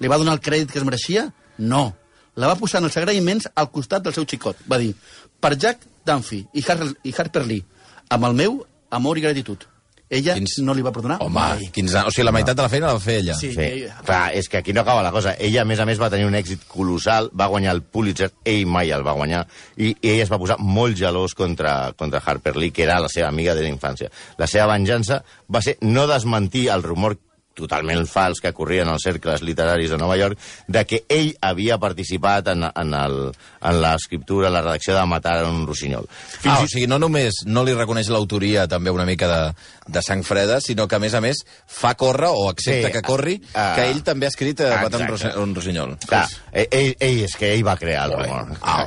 Li 0.04 0.12
va 0.12 0.20
donar 0.20 0.36
el 0.36 0.44
crèdit 0.44 0.72
que 0.72 0.80
es 0.84 0.86
mereixia? 0.88 1.30
No. 1.58 1.94
La 2.36 2.48
va 2.50 2.60
posar 2.60 2.82
en 2.82 2.90
els 2.90 2.98
agraïments 2.98 3.48
al 3.56 3.72
costat 3.72 4.04
del 4.04 4.14
seu 4.16 4.26
xicot. 4.28 4.58
Va 4.68 4.80
dir, 4.82 4.94
per 5.40 5.56
Jack 5.56 5.86
Dunphy 6.06 6.44
i, 6.54 6.64
Har 6.68 6.80
i 7.04 7.14
Harper 7.16 7.46
Lee, 7.46 7.64
amb 8.10 8.26
el 8.26 8.34
meu 8.34 8.66
amor 8.90 9.18
i 9.18 9.22
gratitud. 9.22 9.64
Ella 10.10 10.36
Quins- 10.36 10.60
no 10.62 10.74
li 10.76 10.82
va 10.86 10.92
perdonar 10.92 11.18
Home, 11.22 11.34
mai. 11.34 11.70
15 11.72 11.98
anys. 11.98 12.08
O 12.08 12.12
sigui, 12.12 12.26
la 12.26 12.32
meitat 12.32 12.56
de 12.56 12.62
la 12.62 12.70
feina 12.70 12.88
la 12.88 12.94
va 12.94 13.00
fer 13.00 13.16
ella. 13.22 13.34
Sí. 13.34 13.52
Sí. 13.54 13.60
ella- 13.62 13.96
Clar, 14.06 14.36
és 14.36 14.48
que 14.50 14.58
aquí 14.58 14.74
no 14.74 14.82
acaba 14.82 15.02
la 15.02 15.12
cosa. 15.12 15.34
Ella, 15.40 15.62
a 15.62 15.66
més 15.66 15.80
a 15.80 15.86
més, 15.86 16.00
va 16.00 16.10
tenir 16.10 16.26
un 16.28 16.36
èxit 16.36 16.68
colossal, 16.68 17.32
va 17.34 17.48
guanyar 17.48 17.74
el 17.74 17.82
Pulitzer, 17.82 18.32
ell 18.46 18.66
mai 18.68 18.92
el 18.92 19.02
va 19.06 19.14
guanyar, 19.14 19.48
i, 19.78 19.96
i 20.02 20.10
ell 20.10 20.22
es 20.22 20.32
va 20.32 20.38
posar 20.38 20.60
molt 20.60 20.96
gelós 20.98 21.34
contra, 21.34 21.94
contra 21.98 22.22
Harper 22.24 22.56
Lee, 22.58 22.72
que 22.72 22.84
era 22.84 23.00
la 23.00 23.10
seva 23.10 23.30
amiga 23.30 23.56
de 23.56 23.62
la 23.64 23.70
infància. 23.70 24.12
La 24.38 24.46
seva 24.48 24.68
venjança 24.76 25.24
va 25.52 25.62
ser 25.62 25.78
no 25.82 26.06
desmentir 26.06 26.68
el 26.70 26.84
rumor 26.84 27.18
totalment 27.54 28.08
fals 28.10 28.42
que 28.42 28.54
corrien 28.56 28.90
als 28.90 29.06
cercles 29.06 29.44
literaris 29.46 29.92
de 29.94 29.98
Nova 30.02 30.18
York, 30.18 30.40
de 30.68 30.84
que 30.90 31.04
ell 31.10 31.34
havia 31.42 31.78
participat 31.82 32.50
en, 32.54 32.66
en, 32.70 32.94
el, 32.98 33.18
en 33.62 33.82
l'escriptura, 33.82 34.50
en 34.50 34.58
la 34.58 34.64
redacció 34.66 34.96
de 34.98 35.06
Matar 35.06 35.44
un 35.46 35.66
rossinyol. 35.68 36.08
Ah, 36.50 36.60
o 36.64 36.68
sigui, 36.68 36.88
no 36.90 36.98
només 37.02 37.44
no 37.46 37.64
li 37.66 37.76
reconeix 37.78 38.10
l'autoria 38.14 38.66
també 38.72 38.94
una 38.94 39.06
mica 39.06 39.30
de, 39.30 39.42
de 39.88 40.04
sang 40.06 40.24
freda, 40.26 40.60
sinó 40.64 40.88
que, 40.88 40.98
a 40.98 41.04
més 41.04 41.14
a 41.14 41.22
més, 41.24 41.44
fa 41.68 41.94
córrer, 42.00 42.32
o 42.34 42.50
accepta 42.50 42.90
Sí, 42.90 42.94
que 42.98 43.06
corri, 43.06 43.38
ah, 43.54 43.74
que 43.78 43.88
ell 43.92 44.02
també 44.06 44.28
ha 44.28 44.34
escrit 44.34 44.66
a 44.66 44.82
Matar 44.82 45.04
un, 45.42 45.54
rossinyol. 45.56 45.98
Clar, 46.08 46.26
ell, 46.52 46.68
ell, 46.72 46.94
ell, 47.00 47.24
és 47.28 47.38
que 47.38 47.54
ell 47.54 47.66
va 47.68 47.78
crear 47.80 48.08
el 48.10 48.18
rumor. 48.18 48.54
Ah, 48.62 48.84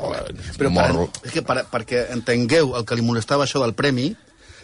Però 0.56 0.73
per, 0.75 0.88
és 1.25 1.35
que 1.35 1.42
per, 1.46 1.62
perquè 1.70 2.06
entengueu 2.16 2.75
el 2.78 2.87
que 2.88 2.99
li 2.99 3.04
molestava 3.06 3.46
això 3.46 3.62
del 3.62 3.76
premi, 3.78 4.11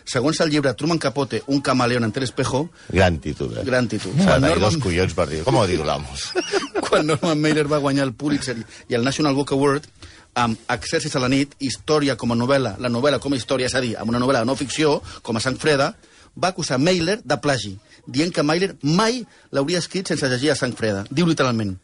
segons 0.04 0.40
el 0.40 0.50
llibre 0.50 0.74
Truman 0.74 0.98
Capote, 0.98 1.42
un 1.46 1.60
camaleón 1.60 2.04
ante 2.04 2.20
el 2.20 2.24
espejo, 2.24 2.70
Gran 2.88 3.18
títol, 3.18 3.56
eh? 3.58 3.64
gran 3.64 3.88
títol. 3.88 4.12
Quan 4.16 4.40
tenir 4.42 4.58
dos 4.58 4.74
Norman, 4.74 4.80
collons 4.80 5.14
per 5.14 5.28
dir. 5.28 5.42
Com 5.44 5.56
ho 5.56 5.66
titulamos? 5.66 6.30
quan 6.88 7.06
Norman 7.06 7.40
Mailer 7.40 7.66
va 7.70 7.82
guanyar 7.82 8.06
el 8.08 8.14
Pulitzer 8.14 8.56
i 8.88 8.98
el 8.98 9.04
National 9.04 9.34
Book 9.34 9.52
Award, 9.52 9.88
amb 10.34 10.56
Exèrcits 10.72 11.16
a 11.16 11.20
la 11.20 11.28
nit, 11.28 11.54
història 11.60 12.16
com 12.16 12.32
a 12.32 12.38
novel·la, 12.38 12.76
la 12.80 12.90
novel·la 12.92 13.20
com 13.20 13.34
a 13.34 13.36
història, 13.36 13.68
és 13.68 13.76
a 13.76 13.82
dir, 13.84 13.94
amb 14.00 14.12
una 14.12 14.20
novel·la 14.22 14.44
de 14.44 14.48
no 14.48 14.56
ficció, 14.56 15.00
com 15.22 15.36
a 15.36 15.44
Sang 15.44 15.58
Freda, 15.60 15.92
va 16.36 16.48
acusar 16.52 16.78
Mailer 16.80 17.20
de 17.24 17.36
plagi, 17.36 17.76
dient 18.06 18.32
que 18.32 18.42
Mailer 18.42 18.74
mai 18.82 19.22
l'hauria 19.52 19.80
escrit 19.82 20.08
sense 20.08 20.28
llegir 20.28 20.52
a 20.52 20.56
sang 20.56 20.74
freda. 20.76 21.04
Diu 21.10 21.26
literalment, 21.28 21.74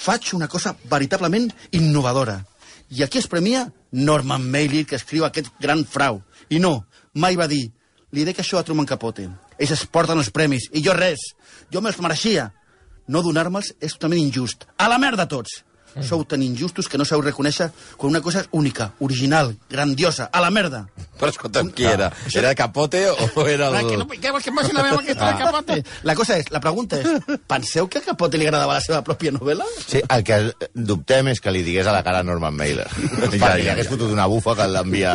faig 0.00 0.32
una 0.34 0.48
cosa 0.48 0.74
veritablement 0.90 1.50
innovadora. 1.76 2.40
I 2.90 3.04
aquí 3.04 3.18
es 3.18 3.28
premia 3.30 3.72
Norman 3.92 4.50
Mailer, 4.50 4.84
que 4.86 4.98
escriu 4.98 5.24
aquest 5.24 5.50
gran 5.62 5.84
frau. 5.86 6.22
I 6.50 6.58
no, 6.58 6.86
mai 7.14 7.38
va 7.38 7.46
dir, 7.50 7.70
li 8.10 8.26
dec 8.26 8.42
això 8.42 8.58
a 8.58 8.66
Truman 8.66 8.88
Capote. 8.90 9.28
Ells 9.58 9.74
es 9.76 9.86
porten 9.86 10.18
els 10.18 10.32
premis, 10.34 10.66
i 10.74 10.82
jo 10.82 10.94
res. 10.96 11.30
Jo 11.70 11.80
me'ls 11.80 12.00
mereixia. 12.02 12.50
No 13.06 13.22
donar-me'ls 13.22 13.74
és 13.78 13.94
totalment 13.94 14.22
injust. 14.22 14.66
A 14.76 14.88
la 14.90 14.98
merda 14.98 15.28
tots! 15.30 15.60
Mm. 15.94 16.06
Sou 16.06 16.24
tan 16.24 16.42
injustos 16.42 16.88
que 16.88 16.98
no 16.98 17.04
sabeu 17.04 17.24
reconèixer 17.28 17.70
quan 17.96 18.12
una 18.14 18.22
cosa 18.22 18.44
és 18.44 18.50
única, 18.52 18.92
original, 19.00 19.54
grandiosa. 19.70 20.28
A 20.32 20.40
la 20.40 20.50
merda! 20.50 20.86
Però 21.20 21.28
escolta'm, 21.28 21.68
qui 21.76 21.84
era? 21.84 22.08
Era 22.32 22.54
Capote 22.56 23.02
o 23.10 23.46
era 23.46 23.68
La 23.70 23.82
que 23.84 23.94
el... 23.94 24.00
no, 24.00 24.06
què 24.08 24.30
vols 24.32 24.46
que 24.46 24.52
que 24.54 25.12
està 25.12 25.32
de 25.32 25.42
Capote? 25.42 25.76
La 26.08 26.14
cosa 26.16 26.38
és, 26.40 26.48
la 26.54 26.62
pregunta 26.64 26.96
és, 26.96 27.36
penseu 27.50 27.88
que 27.92 28.00
a 28.00 28.04
Capote 28.06 28.40
li 28.40 28.46
agradava 28.48 28.78
la 28.78 28.84
seva 28.84 29.02
pròpia 29.04 29.34
novel·la? 29.34 29.66
Sí, 29.84 30.00
el 30.00 30.24
que 30.24 30.38
dubtem 30.72 31.28
és 31.34 31.42
que 31.44 31.52
li 31.52 31.62
digués 31.66 31.86
a 31.90 31.92
la 31.92 32.02
cara 32.06 32.22
a 32.22 32.26
Norman 32.26 32.56
Mailer. 32.56 32.86
perquè 33.34 33.52
li 33.60 33.68
hagués 33.68 33.90
fotut 33.90 34.14
una 34.14 34.26
bufa 34.30 34.56
que 34.56 34.68
l'envia... 34.70 35.12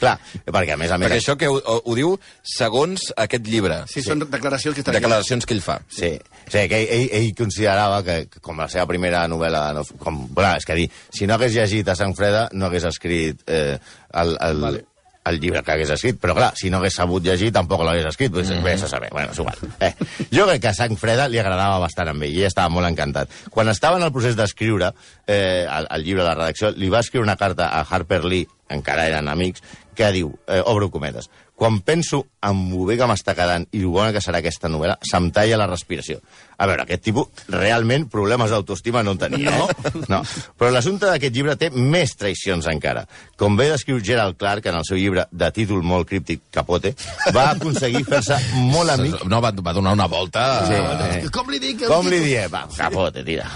Clar, 0.00 0.16
perquè 0.46 0.76
a 0.76 0.80
més 0.80 0.94
a 0.94 1.00
més... 1.00 1.10
Perquè 1.10 1.20
això 1.20 1.36
que 1.40 1.50
ho, 1.52 1.60
ho 1.60 1.98
diu 1.98 2.14
segons 2.56 3.10
aquest 3.20 3.44
llibre. 3.50 3.82
Sí, 3.92 4.04
són 4.06 4.24
declaracions 4.24 4.78
que. 4.78 4.86
Declaracions 4.88 5.44
que 5.44 5.56
ell 5.56 5.64
fa. 5.64 5.80
Sí, 5.92 6.14
sí 6.48 6.64
que 6.70 6.80
ell, 6.80 6.88
ell, 6.96 7.08
ell 7.20 7.30
considerava 7.36 8.00
que, 8.06 8.22
que 8.32 8.40
com 8.44 8.60
la 8.60 8.70
seva 8.72 8.88
primera 8.88 9.26
novel·la... 9.28 9.68
Com, 10.00 10.22
clar, 10.36 10.56
és 10.60 10.68
que 10.68 10.76
dir, 10.78 10.86
si 11.14 11.28
no 11.28 11.36
hagués 11.36 11.56
llegit 11.56 11.88
a 11.88 11.96
Sang 11.98 12.14
Freda, 12.16 12.48
no 12.52 12.68
hagués 12.68 12.86
escrit 12.90 13.42
eh, 13.46 13.78
el, 14.20 14.36
el, 14.40 14.62
Vale. 14.62 14.84
el 15.30 15.40
llibre 15.40 15.62
que 15.62 15.74
hagués 15.74 15.92
escrit, 15.94 16.20
però 16.20 16.34
clar, 16.36 16.50
si 16.58 16.70
no 16.70 16.78
hagués 16.80 16.96
sabut 17.00 17.24
llegir, 17.24 17.50
tampoc 17.54 17.82
l'hagués 17.84 18.08
escrit, 18.10 18.32
pues, 18.34 18.50
mm. 18.50 18.64
vés 18.66 18.86
a 18.86 18.88
saber, 18.92 19.10
bueno, 19.12 19.34
és 19.34 19.42
igual. 19.42 19.58
Eh, 19.80 19.92
jo 20.32 20.46
crec 20.48 20.62
que 20.62 20.70
a 20.72 20.76
Sang 20.76 20.96
Freda 21.00 21.28
li 21.28 21.40
agradava 21.42 21.80
bastant 21.82 22.12
amb 22.12 22.26
ell, 22.26 22.38
i 22.38 22.46
estava 22.48 22.72
molt 22.72 22.88
encantat. 22.88 23.32
Quan 23.52 23.72
estava 23.72 24.00
en 24.00 24.06
el 24.06 24.14
procés 24.14 24.38
d'escriure 24.38 24.92
eh, 25.26 25.66
el, 25.66 25.90
el 25.90 26.06
llibre 26.06 26.24
de 26.24 26.30
la 26.30 26.38
redacció, 26.38 26.72
li 26.76 26.90
va 26.92 27.04
escriure 27.04 27.26
una 27.26 27.38
carta 27.40 27.70
a 27.74 27.84
Harper 27.84 28.24
Lee, 28.24 28.48
encara 28.70 29.08
eren 29.10 29.28
amics, 29.28 29.64
que 29.96 30.12
diu, 30.14 30.32
eh, 30.48 30.62
obro 30.64 30.88
cometes, 30.90 31.28
quan 31.60 31.82
penso 31.84 32.22
en 32.40 32.62
lo 32.72 32.86
bé 32.88 32.94
que 32.96 33.04
m'està 33.04 33.34
quedant 33.36 33.66
i 33.76 33.82
lo 33.82 33.90
bona 33.92 34.14
que 34.14 34.22
serà 34.24 34.38
aquesta 34.40 34.70
novel·la, 34.72 34.94
se'm 35.04 35.26
talla 35.28 35.58
la 35.60 35.66
respiració. 35.68 36.22
A 36.60 36.68
veure, 36.68 36.84
aquest 36.84 37.06
tipus 37.08 37.46
realment 37.48 38.04
problemes 38.12 38.52
d'autoestima 38.52 39.02
no 39.06 39.14
en 39.16 39.20
tenia, 39.22 39.52
no? 39.56 39.68
no. 40.12 40.20
Però 40.60 40.68
l'assumpte 40.74 41.08
d'aquest 41.08 41.34
llibre 41.34 41.56
té 41.60 41.70
més 41.72 42.12
traïcions 42.20 42.68
encara. 42.68 43.06
Com 43.40 43.56
bé 43.56 43.70
descriu 43.70 44.00
Gerald 44.04 44.36
Clark 44.40 44.68
en 44.68 44.76
el 44.80 44.84
seu 44.84 45.00
llibre 45.00 45.24
de 45.32 45.48
títol 45.56 45.80
molt 45.86 46.08
críptic, 46.10 46.42
Capote, 46.52 46.92
va 47.32 47.50
aconseguir 47.54 48.02
fer-se 48.08 48.36
molt 48.72 48.92
amic... 48.92 49.16
No, 49.30 49.40
va, 49.40 49.52
va 49.56 49.74
donar 49.76 49.94
una 49.96 50.08
volta... 50.10 50.44
Sí, 50.68 50.76
eh. 50.76 51.30
Com 51.32 51.48
li 51.52 51.60
dic? 51.62 51.86
Com 51.88 52.08
li 52.10 52.20
diem? 52.24 52.50
Va, 52.52 52.66
capote, 52.76 53.24
tira. 53.24 53.46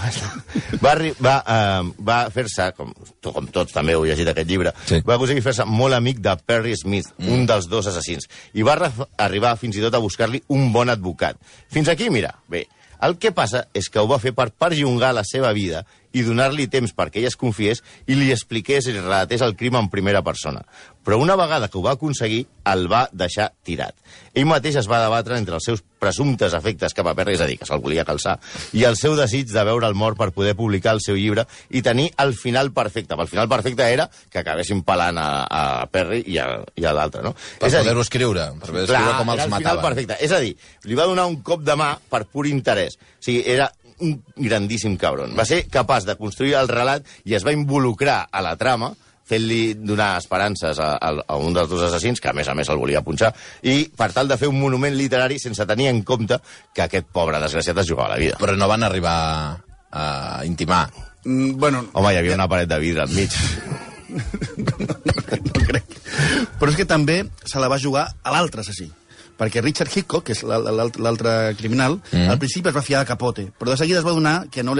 Va, 0.81 0.95
va, 1.21 1.35
eh, 1.37 1.91
va 2.07 2.19
fer-se, 2.33 2.71
com, 2.77 2.93
com 3.25 3.49
tots 3.53 3.75
també 3.75 3.95
heu 3.95 4.05
llegit 4.07 4.31
aquest 4.31 4.49
llibre, 4.49 4.73
Sí. 4.89 5.01
va 5.05 5.15
aconseguir 5.17 5.43
fer-se 5.45 5.65
molt 5.69 5.97
amic 5.97 6.21
de 6.23 6.35
Perry 6.45 6.75
Smith, 6.77 7.11
mm. 7.17 7.29
un 7.33 7.45
dels 7.49 7.69
dos 7.69 7.89
assassins, 7.91 8.29
i 8.53 8.65
va 8.65 8.77
arribar 9.21 9.55
fins 9.61 9.77
i 9.77 9.83
tot 9.83 9.95
a 9.97 10.01
buscar-li 10.03 10.41
un 10.55 10.71
bon 10.73 10.89
advocat. 10.93 11.37
Fins 11.73 11.89
aquí, 11.91 12.09
mira, 12.13 12.33
bé, 12.51 12.65
el 13.05 13.17
que 13.21 13.33
passa 13.35 13.65
és 13.77 13.89
que 13.91 14.01
ho 14.01 14.09
va 14.09 14.21
fer 14.21 14.33
per 14.35 14.49
perllongar 14.51 15.13
la 15.15 15.25
seva 15.27 15.51
vida 15.55 15.85
i 16.15 16.23
donar-li 16.25 16.69
temps 16.71 16.93
perquè 16.95 17.19
ell 17.21 17.29
es 17.29 17.37
confiés 17.39 17.83
i 18.07 18.15
li 18.15 18.31
expliqués 18.33 18.87
i 18.87 18.95
li 18.95 19.01
relatés 19.03 19.43
el 19.45 19.57
crim 19.59 19.75
en 19.79 19.89
primera 19.91 20.23
persona. 20.23 20.63
Però 21.05 21.19
una 21.21 21.35
vegada 21.37 21.67
que 21.69 21.77
ho 21.77 21.83
va 21.85 21.93
aconseguir, 21.93 22.45
el 22.65 22.87
va 22.89 23.03
deixar 23.13 23.51
tirat. 23.67 23.93
Ell 24.33 24.47
mateix 24.49 24.79
es 24.79 24.87
va 24.89 25.03
debatre 25.03 25.37
entre 25.37 25.59
els 25.59 25.67
seus 25.67 25.83
presumptes 26.01 26.53
efectes 26.57 26.95
cap 26.97 27.07
a 27.07 27.13
Perry, 27.17 27.35
és 27.37 27.43
a 27.43 27.47
dir, 27.49 27.59
que 27.59 27.67
se'l 27.67 27.81
volia 27.83 28.05
calçar, 28.07 28.35
i 28.73 28.83
el 28.89 28.97
seu 28.97 29.13
desig 29.17 29.51
de 29.51 29.63
veure 29.67 29.85
el 29.87 29.97
mort 29.97 30.17
per 30.17 30.31
poder 30.33 30.55
publicar 30.57 30.95
el 30.95 31.03
seu 31.05 31.17
llibre 31.19 31.45
i 31.69 31.83
tenir 31.85 32.09
el 32.23 32.33
final 32.37 32.71
perfecte. 32.73 33.13
El 33.13 33.29
final 33.29 33.49
perfecte 33.51 33.85
era 33.93 34.09
que 34.31 34.41
acabessin 34.41 34.81
pelant 34.87 35.21
a, 35.21 35.29
a 35.45 35.63
Perry 35.93 36.23
i 36.25 36.39
a, 36.41 36.49
i 36.75 36.85
a 36.85 36.93
l'altre, 36.95 37.21
no? 37.25 37.35
Per 37.61 37.69
poder-ho 37.69 38.05
escriure, 38.05 38.49
per 38.59 38.71
poder 38.73 38.87
escriure 38.89 39.15
com 39.19 39.33
era 39.33 39.45
els 39.45 39.45
el 39.45 39.49
final 39.49 39.61
mataven. 39.61 39.87
perfecte. 39.89 40.19
És 40.25 40.33
a 40.33 40.41
dir, 40.41 40.55
li 40.89 40.97
va 40.97 41.09
donar 41.09 41.29
un 41.29 41.41
cop 41.45 41.61
de 41.65 41.77
mà 41.77 41.95
per 42.09 42.25
pur 42.25 42.47
interès. 42.49 42.97
O 42.97 43.25
sigui, 43.29 43.43
era 43.45 43.69
un 44.03 44.19
grandíssim 44.35 44.97
cabron. 44.97 45.35
Va 45.37 45.45
ser 45.47 45.65
capaç 45.71 46.07
de 46.07 46.17
construir 46.19 46.55
el 46.59 46.71
relat 46.71 47.05
i 47.25 47.35
es 47.37 47.45
va 47.45 47.53
involucrar 47.55 48.25
a 48.31 48.43
la 48.43 48.55
trama 48.59 48.93
fent-li 49.25 49.73
donar 49.81 50.15
esperances 50.19 50.79
a, 50.79 50.91
a, 51.01 51.11
a 51.27 51.37
un 51.41 51.55
dels 51.55 51.69
dos 51.69 51.81
assassins, 51.87 52.21
que 52.21 52.29
a 52.29 52.35
més 52.37 52.47
a 52.47 52.53
més 52.57 52.69
el 52.69 52.77
volia 52.77 53.01
punxar, 53.05 53.31
i 53.65 53.87
per 53.97 54.11
tal 54.13 54.29
de 54.29 54.37
fer 54.37 54.49
un 54.51 54.59
monument 54.59 54.93
literari 54.93 55.39
sense 55.41 55.65
tenir 55.65 55.89
en 55.89 56.03
compte 56.05 56.37
que 56.73 56.85
aquest 56.85 57.09
pobre 57.13 57.41
desgraciat 57.41 57.81
es 57.81 57.89
jugava 57.89 58.13
la 58.13 58.21
vida. 58.21 58.37
Però 58.41 58.53
no 58.57 58.69
van 58.69 58.85
arribar 58.85 59.15
a 59.91 60.05
intimar. 60.45 60.85
Mm, 61.23 61.57
bueno, 61.57 61.87
Home, 61.93 62.13
hi 62.13 62.21
havia 62.21 62.37
una 62.37 62.49
paret 62.51 62.69
de 62.69 62.79
vidre 62.79 63.07
enmig. 63.09 63.33
no 65.55 65.65
crec. 65.65 65.97
Però 66.59 66.69
és 66.69 66.77
que 66.77 66.85
també 66.87 67.23
se 67.43 67.59
la 67.59 67.71
va 67.71 67.81
jugar 67.81 68.05
a 68.21 68.35
l'altre 68.35 68.61
assassí. 68.61 68.91
Perquè 69.37 69.61
Richard 69.61 69.91
Hitchcock, 69.91 70.23
que 70.25 70.31
és 70.31 70.43
l'al- 70.47 70.63
l'al- 70.63 70.93
l'altre 71.03 71.55
criminal, 71.57 71.97
mm. 72.11 72.29
al 72.31 72.39
principi 72.39 72.69
es 72.71 72.75
va 72.75 72.81
fiar 72.81 73.01
de 73.03 73.09
Capote, 73.09 73.49
però 73.59 73.71
de 73.73 73.77
seguida 73.77 73.99
es 73.99 74.05
va 74.05 74.13
donar 74.15 74.47
que, 74.49 74.63
no 74.63 74.75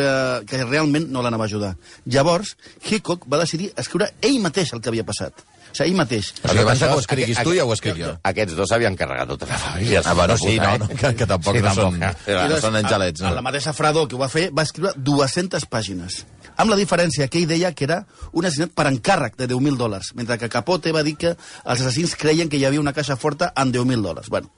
que 0.47 0.63
realment 0.63 1.09
no 1.11 1.21
l'anava 1.21 1.43
a 1.43 1.51
ajudar. 1.51 1.75
Llavors, 2.05 2.55
Hitchcock 2.83 3.27
va 3.31 3.39
decidir 3.41 3.73
escriure 3.75 4.11
ell 4.21 4.39
mateix 4.39 4.71
el 4.73 4.79
que 4.81 4.89
havia 4.89 5.03
passat. 5.03 5.33
O 5.75 5.77
sigui, 5.77 5.89
ell 5.91 5.97
mateix. 5.99 6.29
O 6.39 6.47
sigui, 6.47 6.61
abans 6.63 6.79
que 6.79 6.87
ho 6.87 6.99
escriguis 7.01 7.39
tu 7.43 7.51
ja 7.57 7.65
ho 7.67 7.73
escric 7.75 7.97
jo. 7.99 8.13
Aquests 8.31 8.55
dos 8.55 8.69
s'havien 8.71 8.95
carregat 8.95 9.27
tota 9.33 9.45
la 9.49 9.57
família. 9.59 10.01
Ah, 10.05 10.13
bueno, 10.15 10.37
sí, 10.39 10.55
no, 10.57 10.77
no, 10.79 10.87
que, 10.87 11.09
que 11.19 11.27
tampoc 11.27 11.57
Sí, 11.57 11.61
no 11.61 11.67
tampoc, 11.73 11.97
són, 11.97 12.03
eh? 12.03 12.37
no 12.49 12.59
són 12.63 12.75
angelets. 12.79 13.21
a- 13.21 13.27
a 13.27 13.31
La 13.35 13.41
No? 13.41 13.47
mateixa 13.49 13.73
Fradó 13.75 14.07
que 14.07 14.15
ho 14.15 14.19
va 14.21 14.29
fer 14.31 14.45
va 14.55 14.63
escriure 14.63 14.93
200 14.95 15.67
pàgines. 15.67 16.21
Amb 16.55 16.71
la 16.71 16.77
diferència 16.79 17.27
que 17.27 17.39
ell 17.43 17.47
deia 17.49 17.73
que 17.75 17.83
era 17.83 18.05
un 18.31 18.45
assassinat 18.45 18.71
per 18.71 18.85
encàrrec 18.87 19.35
de 19.35 19.49
10.000 19.51 19.75
dòlars, 19.75 20.13
mentre 20.15 20.37
que 20.39 20.47
Capote 20.47 20.93
va 20.95 21.03
dir 21.03 21.17
que 21.17 21.35
els 21.35 21.81
assassins 21.81 22.15
creien 22.15 22.47
que 22.47 22.55
hi 22.55 22.63
havia 22.63 22.79
una 22.79 22.93
caixa 22.93 23.17
forta 23.17 23.51
amb 23.53 23.75
10.000 23.75 24.01
dòlars. 24.01 24.29
Bueno, 24.29 24.51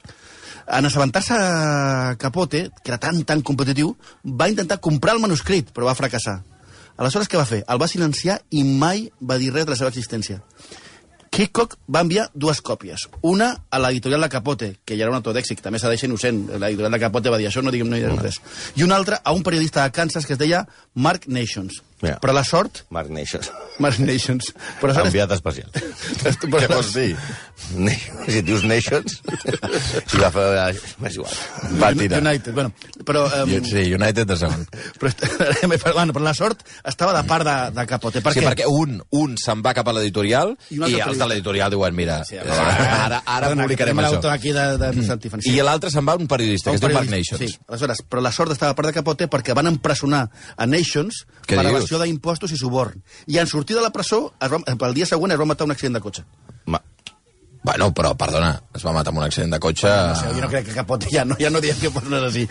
en 0.67 0.85
assabentar-se 0.85 1.33
Capote, 2.19 2.69
que 2.83 2.91
era 2.91 2.99
tan, 2.99 3.23
tan 3.23 3.41
competitiu, 3.41 3.95
va 4.23 4.49
intentar 4.49 4.79
comprar 4.79 5.15
el 5.15 5.21
manuscrit, 5.21 5.71
però 5.73 5.85
va 5.89 5.95
fracassar. 5.95 6.43
Aleshores, 6.97 7.29
què 7.29 7.37
va 7.37 7.45
fer? 7.45 7.63
El 7.69 7.77
va 7.81 7.87
silenciar 7.87 8.39
i 8.49 8.63
mai 8.63 9.03
va 9.21 9.37
dir 9.37 9.51
res 9.53 9.65
de 9.65 9.71
la 9.71 9.77
seva 9.77 9.89
existència. 9.91 10.41
Hitchcock 11.37 11.75
va 11.93 12.01
enviar 12.01 12.29
dues 12.33 12.63
còpies. 12.65 13.03
Una 13.21 13.51
a 13.69 13.79
l'editorial 13.83 14.25
de 14.25 14.29
Capote, 14.33 14.71
que 14.83 14.95
ja 14.97 15.05
era 15.05 15.11
un 15.13 15.19
autor 15.19 15.35
d'èxit, 15.37 15.61
també 15.61 15.77
s'ha 15.77 15.91
deixat 15.91 16.09
innocent. 16.09 16.39
L'editorial 16.57 16.97
de 16.97 17.01
Capote 17.03 17.33
va 17.33 17.37
dir 17.37 17.45
això, 17.51 17.61
no 17.61 17.73
diguem 17.73 17.91
no 17.91 17.99
hi 17.99 18.01
direm 18.01 18.17
res. 18.23 18.39
I 18.75 18.87
una 18.87 18.97
altra 18.97 19.21
a 19.23 19.35
un 19.37 19.45
periodista 19.45 19.83
de 19.83 19.93
Kansas 19.93 20.25
que 20.25 20.33
es 20.33 20.41
deia 20.41 20.65
Mark 20.95 21.27
Nations. 21.27 21.83
Mira. 22.01 22.19
Però 22.21 22.33
la 22.33 22.43
sort... 22.45 22.83
Mark 22.93 23.09
Nations. 23.09 23.49
Mark 23.81 23.97
Nations. 23.97 24.51
Però 24.81 24.93
sort 24.93 25.09
Enviat 25.09 25.31
especial. 25.33 25.71
Què 25.73 26.67
vols 26.69 26.93
dir? 26.93 27.11
Si 27.67 28.37
et 28.37 28.45
dius 28.45 28.61
Nations, 28.67 29.17
i 30.13 30.19
va 30.21 30.29
fer... 30.31 30.43
És 31.07 31.15
igual. 31.17 31.33
Va, 31.81 31.89
tira. 31.97 32.19
United, 32.21 32.53
bueno. 32.53 32.69
Però, 33.07 33.23
um, 33.41 33.53
Sí, 33.65 33.87
United 33.95 34.29
de 34.29 34.37
segon. 34.37 34.65
però, 35.01 35.11
bueno, 35.95 36.13
però 36.15 36.23
la 36.23 36.33
sort 36.37 36.61
estava 36.87 37.15
de 37.17 37.23
part 37.27 37.47
de, 37.47 37.55
de 37.75 37.85
Capote. 37.89 38.21
Per 38.21 38.33
sí, 38.35 38.43
què? 38.43 38.45
perquè 38.51 38.67
un, 38.69 38.99
un 39.17 39.33
se'n 39.41 39.63
va 39.65 39.73
cap 39.77 39.89
a 39.89 39.95
l'editorial 39.97 40.53
I 40.69 40.77
i, 40.77 40.81
un 40.83 41.09
els 41.09 41.17
de 41.19 41.29
l'editorial 41.31 41.73
diuen, 41.73 41.97
mira, 41.97 42.19
Sí, 42.27 42.37
eh, 42.37 42.45
ara, 42.45 42.61
ara, 43.07 43.21
ara 43.25 43.49
Perdona, 43.49 43.65
publicarem 43.65 44.03
això. 44.03 44.21
aquí 44.31 44.53
de, 44.55 44.67
de 44.77 44.91
mm. 44.93 45.41
I 45.49 45.57
l'altre 45.65 45.91
se'n 45.93 46.07
va 46.07 46.17
un 46.19 46.29
periodista, 46.29 46.71
que 46.71 46.77
es 46.77 46.85
diu 46.85 46.93
Mark 46.93 47.09
Nations. 47.11 47.41
Sí, 47.41 47.57
aleshores, 47.67 48.03
però 48.05 48.23
la 48.23 48.33
sort 48.35 48.53
estava 48.53 48.75
a 48.75 48.79
part 48.79 48.91
de 48.91 48.95
Capote 48.99 49.29
perquè 49.31 49.57
van 49.57 49.71
empresonar 49.73 50.27
a 50.55 50.69
Nations 50.69 51.23
Què 51.47 51.57
per 51.57 51.65
dius? 51.71 51.86
Evasió 51.87 52.03
d'impostos 52.03 52.51
i 52.51 52.59
suborn. 52.59 53.01
I 53.27 53.39
en 53.39 53.47
sortir 53.47 53.75
de 53.77 53.81
la 53.81 53.93
presó, 53.95 54.33
es 54.41 54.51
va, 54.51 54.61
el 54.67 54.93
dia 54.93 55.07
següent 55.07 55.33
es 55.33 55.39
va 55.39 55.49
matar 55.49 55.65
un 55.65 55.75
accident 55.75 55.97
de 55.97 56.03
cotxe. 56.03 56.25
Ma, 56.67 56.81
Bueno, 57.67 57.89
però, 57.91 58.13
perdona, 58.15 58.53
es 58.77 58.83
va 58.85 58.93
matar 58.95 59.11
amb 59.11 59.19
un 59.19 59.25
accident 59.25 59.51
de 59.51 59.59
cotxe... 59.59 59.89
No 59.89 60.15
sé, 60.15 60.29
jo 60.31 60.43
no 60.43 60.47
crec 60.47 60.69
que 60.69 60.75
Capote, 60.77 61.09
ja 61.11 61.25
no, 61.27 61.35
ja 61.41 61.49
no 61.51 61.59
diem 61.59 61.75
que 61.81 61.89
anar 61.99 62.21
així. 62.29 62.45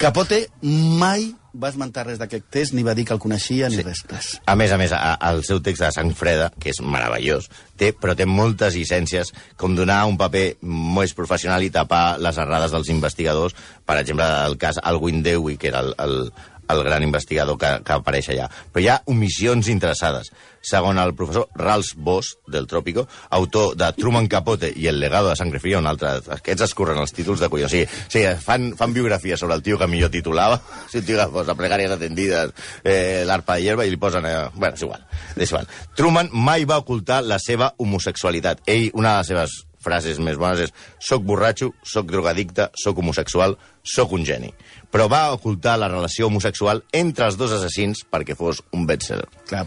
Capote 0.00 0.46
mai 0.64 1.26
va 1.52 1.68
esmentar 1.68 2.06
res 2.06 2.18
d'aquest 2.18 2.46
test, 2.50 2.72
ni 2.74 2.82
va 2.86 2.94
dir 2.96 3.04
que 3.04 3.12
el 3.14 3.20
coneixia, 3.20 3.68
ni 3.68 3.76
sí. 3.76 3.84
res, 3.84 4.00
res. 4.08 4.30
A 4.48 4.54
més 4.56 4.72
a 4.72 4.78
més, 4.80 4.94
a, 4.96 5.18
el 5.28 5.42
seu 5.46 5.60
text 5.62 5.84
de 5.84 5.90
Sang 5.92 6.14
Freda, 6.16 6.48
que 6.56 6.72
és 6.72 6.80
meravellós, 6.80 7.50
té, 7.78 7.92
però 7.92 8.16
té 8.16 8.24
moltes 8.26 8.78
llicències, 8.78 9.34
com 9.60 9.76
donar 9.76 10.00
un 10.08 10.16
paper 10.18 10.46
més 10.64 11.12
professional 11.14 11.62
i 11.62 11.70
tapar 11.74 12.16
les 12.22 12.40
errades 12.40 12.72
dels 12.74 12.90
investigadors, 12.94 13.54
per 13.84 14.00
exemple, 14.00 14.26
el 14.48 14.56
cas 14.58 14.80
Alwyn 14.82 15.22
Dewey, 15.26 15.60
que 15.60 15.70
era 15.70 15.84
el, 15.84 15.92
el, 16.00 16.32
el 16.68 16.82
gran 16.84 17.02
investigador 17.02 17.58
que, 17.58 17.70
que 17.84 17.94
apareix 17.94 18.30
allà. 18.32 18.48
Però 18.72 18.82
hi 18.82 18.90
ha 18.90 19.00
omissions 19.12 19.70
interessades. 19.72 20.32
Segons 20.64 21.00
el 21.00 21.12
professor 21.12 21.50
Ralph 21.60 21.92
Bosch, 21.96 22.38
del 22.48 22.66
Trópico, 22.66 23.04
autor 23.36 23.74
de 23.76 23.90
Truman 23.98 24.28
Capote 24.32 24.70
i 24.74 24.86
El 24.88 24.98
legado 25.00 25.28
de 25.28 25.36
Sangre 25.36 25.60
Fría, 25.60 25.78
un 25.78 25.86
altre... 25.90 26.14
Aquests 26.38 26.64
escurren 26.70 27.00
els 27.02 27.12
títols 27.12 27.42
de 27.44 27.50
collons. 27.52 27.68
O 27.68 27.74
sigui, 27.74 27.84
sigui 28.08 28.32
fan, 28.40 28.70
fan 28.78 28.94
biografies 28.96 29.40
sobre 29.40 29.58
el 29.58 29.62
tio 29.66 29.76
que 29.78 29.88
millor 29.90 30.12
titulava, 30.14 30.60
si 30.90 31.02
un 31.02 31.06
tio 31.10 31.20
que 31.20 31.28
posa 31.36 31.56
plegàries 31.58 31.92
atendides, 31.92 32.56
eh, 32.82 33.22
l'arpa 33.28 33.58
de 33.58 33.66
hierba, 33.66 33.84
i 33.84 33.92
li 33.92 34.00
posen... 34.00 34.24
Eh, 34.24 34.48
bueno, 34.54 34.72
és 34.72 34.86
igual, 34.88 35.04
és 35.36 35.52
igual. 35.52 35.68
Truman 35.98 36.32
mai 36.32 36.64
va 36.64 36.80
ocultar 36.80 37.20
la 37.28 37.38
seva 37.42 37.74
homosexualitat. 37.76 38.64
Ell, 38.64 38.88
una 38.96 39.18
de 39.18 39.20
les 39.20 39.32
seves 39.34 39.60
frases 39.84 40.18
més 40.18 40.38
bones 40.40 40.64
és 40.66 40.72
soc 40.98 41.22
borratxo, 41.28 41.70
soc 41.84 42.08
drogadicte, 42.10 42.70
soc 42.80 42.98
homosexual, 43.02 43.54
soc 43.84 44.12
un 44.16 44.24
geni. 44.24 44.50
Però 44.90 45.08
va 45.10 45.26
ocultar 45.36 45.76
la 45.78 45.88
relació 45.92 46.26
homosexual 46.30 46.82
entre 46.92 47.28
els 47.28 47.36
dos 47.36 47.52
assassins 47.52 48.04
perquè 48.10 48.34
fos 48.38 48.62
un 48.72 48.86
best-seller. 48.88 49.28
Clar, 49.50 49.64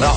No. 0.00 0.12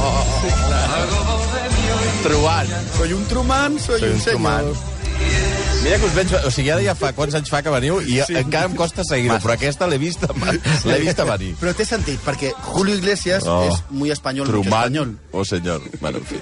Truant. 2.23 2.67
soy 2.97 3.13
un 3.13 3.25
truman, 3.27 3.79
soy, 3.79 3.99
Soy 3.99 4.09
un 4.09 4.15
un 4.15 4.21
senyor. 4.21 4.39
truman. 4.41 5.58
Mira 5.83 5.97
que 5.97 6.05
us 6.09 6.13
veig... 6.15 6.31
O 6.45 6.51
sigui, 6.51 6.69
ara 6.73 6.83
ja 6.83 6.93
fa... 6.97 7.11
Quants 7.15 7.35
anys 7.39 7.49
fa 7.51 7.61
que 7.63 7.71
veniu 7.71 8.01
i 8.03 8.17
sí. 8.27 8.35
encara 8.39 8.67
em 8.67 8.75
costa 8.77 9.05
seguir-ho, 9.07 9.37
però 9.43 9.53
aquesta 9.55 9.87
l'he 9.87 9.97
vista, 10.01 10.27
l'he 10.35 10.97
vista 11.05 11.25
venir. 11.29 11.53
Però 11.61 11.71
té 11.77 11.85
sentit, 11.87 12.19
perquè 12.25 12.51
Julio 12.67 12.97
Iglesias 12.99 13.47
Oh. 13.49 13.63
és 13.69 13.79
muy 13.89 14.11
español, 14.11 14.45
mucho 14.47 14.59
Truman. 14.59 14.73
español. 14.83 15.15
Oh, 15.31 15.45
senyor. 15.47 15.81
Bueno, 16.01 16.19
en 16.19 16.25
fi. 16.27 16.41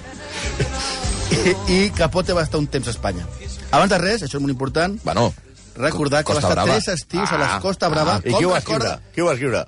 I, 1.38 1.54
I 1.76 1.90
Capote 1.94 2.34
va 2.34 2.42
estar 2.42 2.58
un 2.58 2.66
temps 2.66 2.88
a 2.90 2.90
Espanya. 2.96 3.24
Abans 3.70 3.92
de 3.92 3.98
res, 4.02 4.22
això 4.26 4.40
és 4.40 4.42
molt 4.42 4.52
important, 4.56 4.98
Bueno, 5.04 5.30
recordar 5.76 6.24
que 6.24 6.34
va 6.34 6.40
estar 6.42 6.54
Brava. 6.56 6.74
tres 6.74 6.88
estius 6.98 7.30
a 7.32 7.38
les 7.38 7.58
Costa 7.62 7.88
Brava. 7.92 8.18
I 8.24 8.32
qui 8.34 8.44
ho 8.44 8.50
va 8.50 8.58
escriure? 8.58 8.96
Qui 9.14 9.22
ho 9.22 9.26
va 9.30 9.34
escriure? 9.38 9.64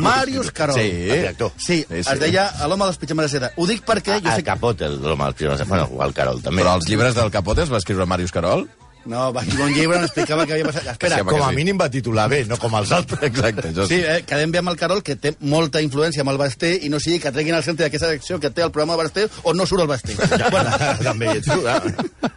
Màrius 0.00 0.50
Carol. 0.52 0.76
Sí. 0.76 0.88
El 0.90 1.16
director. 1.22 1.52
Sí, 1.56 1.80
Sí, 1.82 1.86
es 2.02 2.06
sí. 2.06 2.18
deia 2.20 2.46
l'home 2.68 2.84
dels 2.84 2.98
pitjames 2.98 3.26
de 3.30 3.38
seda. 3.38 3.52
Ho 3.56 3.66
dic 3.66 3.82
perquè 3.86 4.20
jo 4.20 4.28
el 4.30 4.36
sé. 4.40 4.44
Capote, 4.46 4.88
l'home 4.88 5.24
del 5.24 5.34
Crimen 5.34 5.68
Bueno, 5.68 5.88
el 6.04 6.14
Carol, 6.14 6.42
també. 6.42 6.62
Però 6.62 6.76
els 6.76 6.88
llibres 6.88 7.14
del 7.14 7.30
Capote 7.30 7.62
els 7.62 7.72
va 7.72 7.78
escriure 7.82 8.06
Màrius 8.06 8.32
Carol? 8.32 8.68
No, 9.04 9.32
va 9.34 9.40
escriure 9.42 9.64
un 9.66 9.72
llibre 9.74 9.96
on 9.98 10.04
explicava 10.06 10.44
què 10.46 10.52
havia 10.54 10.66
passat. 10.68 10.84
Espera, 10.92 11.16
sí, 11.18 11.24
Com 11.26 11.40
a 11.42 11.48
sí. 11.48 11.56
mínim 11.56 11.78
va 11.80 11.88
titular 11.90 12.28
bé, 12.30 12.44
no 12.46 12.54
com 12.56 12.72
els 12.78 12.92
altres. 12.94 13.18
Exacte, 13.26 13.72
això 13.72 13.86
Sí, 13.90 13.96
eh, 13.98 14.20
quedem 14.24 14.52
bé 14.54 14.60
amb 14.60 14.70
el 14.70 14.76
Carol, 14.78 15.02
que 15.02 15.16
té 15.18 15.32
molta 15.40 15.82
influència 15.82 16.22
amb 16.22 16.30
el 16.30 16.38
Basté, 16.38 16.70
i 16.86 16.88
no 16.88 17.00
sigui 17.02 17.18
que 17.18 17.32
treguin 17.34 17.56
al 17.58 17.64
centre 17.66 17.82
d'aquesta 17.88 18.12
secció 18.12 18.38
que 18.38 18.50
té 18.54 18.62
el 18.62 18.70
programa 18.70 18.94
Basté 19.00 19.26
on 19.42 19.56
no 19.58 19.66
surt 19.66 19.82
el 19.82 19.88
Basté. 19.90 20.14
bueno, 20.54 20.70
també 21.02 21.32
hi 21.32 21.40
ets 21.40 21.50
tu, 21.50 21.66
eh? 21.66 22.30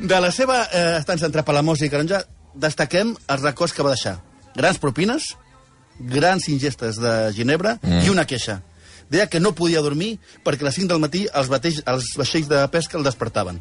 de 0.00 0.20
la 0.20 0.32
seva 0.34 0.64
eh, 0.72 0.96
estança 0.98 1.26
entre 1.30 1.44
Palamós 1.46 1.82
i 1.86 1.90
Canonja, 1.92 2.24
destaquem 2.54 3.14
els 3.28 3.42
records 3.46 3.72
que 3.76 3.86
va 3.86 3.94
deixar. 3.94 4.16
Grans 4.58 4.82
propines, 4.82 5.36
grans 5.98 6.48
ingestes 6.48 7.00
de 7.02 7.14
ginebra 7.36 7.78
mm. 7.82 8.04
i 8.06 8.12
una 8.12 8.26
queixa. 8.26 8.60
Deia 9.08 9.26
que 9.26 9.40
no 9.40 9.54
podia 9.56 9.80
dormir 9.80 10.18
perquè 10.44 10.64
a 10.64 10.68
les 10.68 10.76
5 10.76 10.92
del 10.92 11.00
matí 11.00 11.24
els, 11.32 11.48
bateix, 11.48 11.82
els 11.88 12.12
vaixells 12.18 12.48
de 12.50 12.62
pesca 12.72 12.98
el 12.98 13.06
despertaven. 13.06 13.60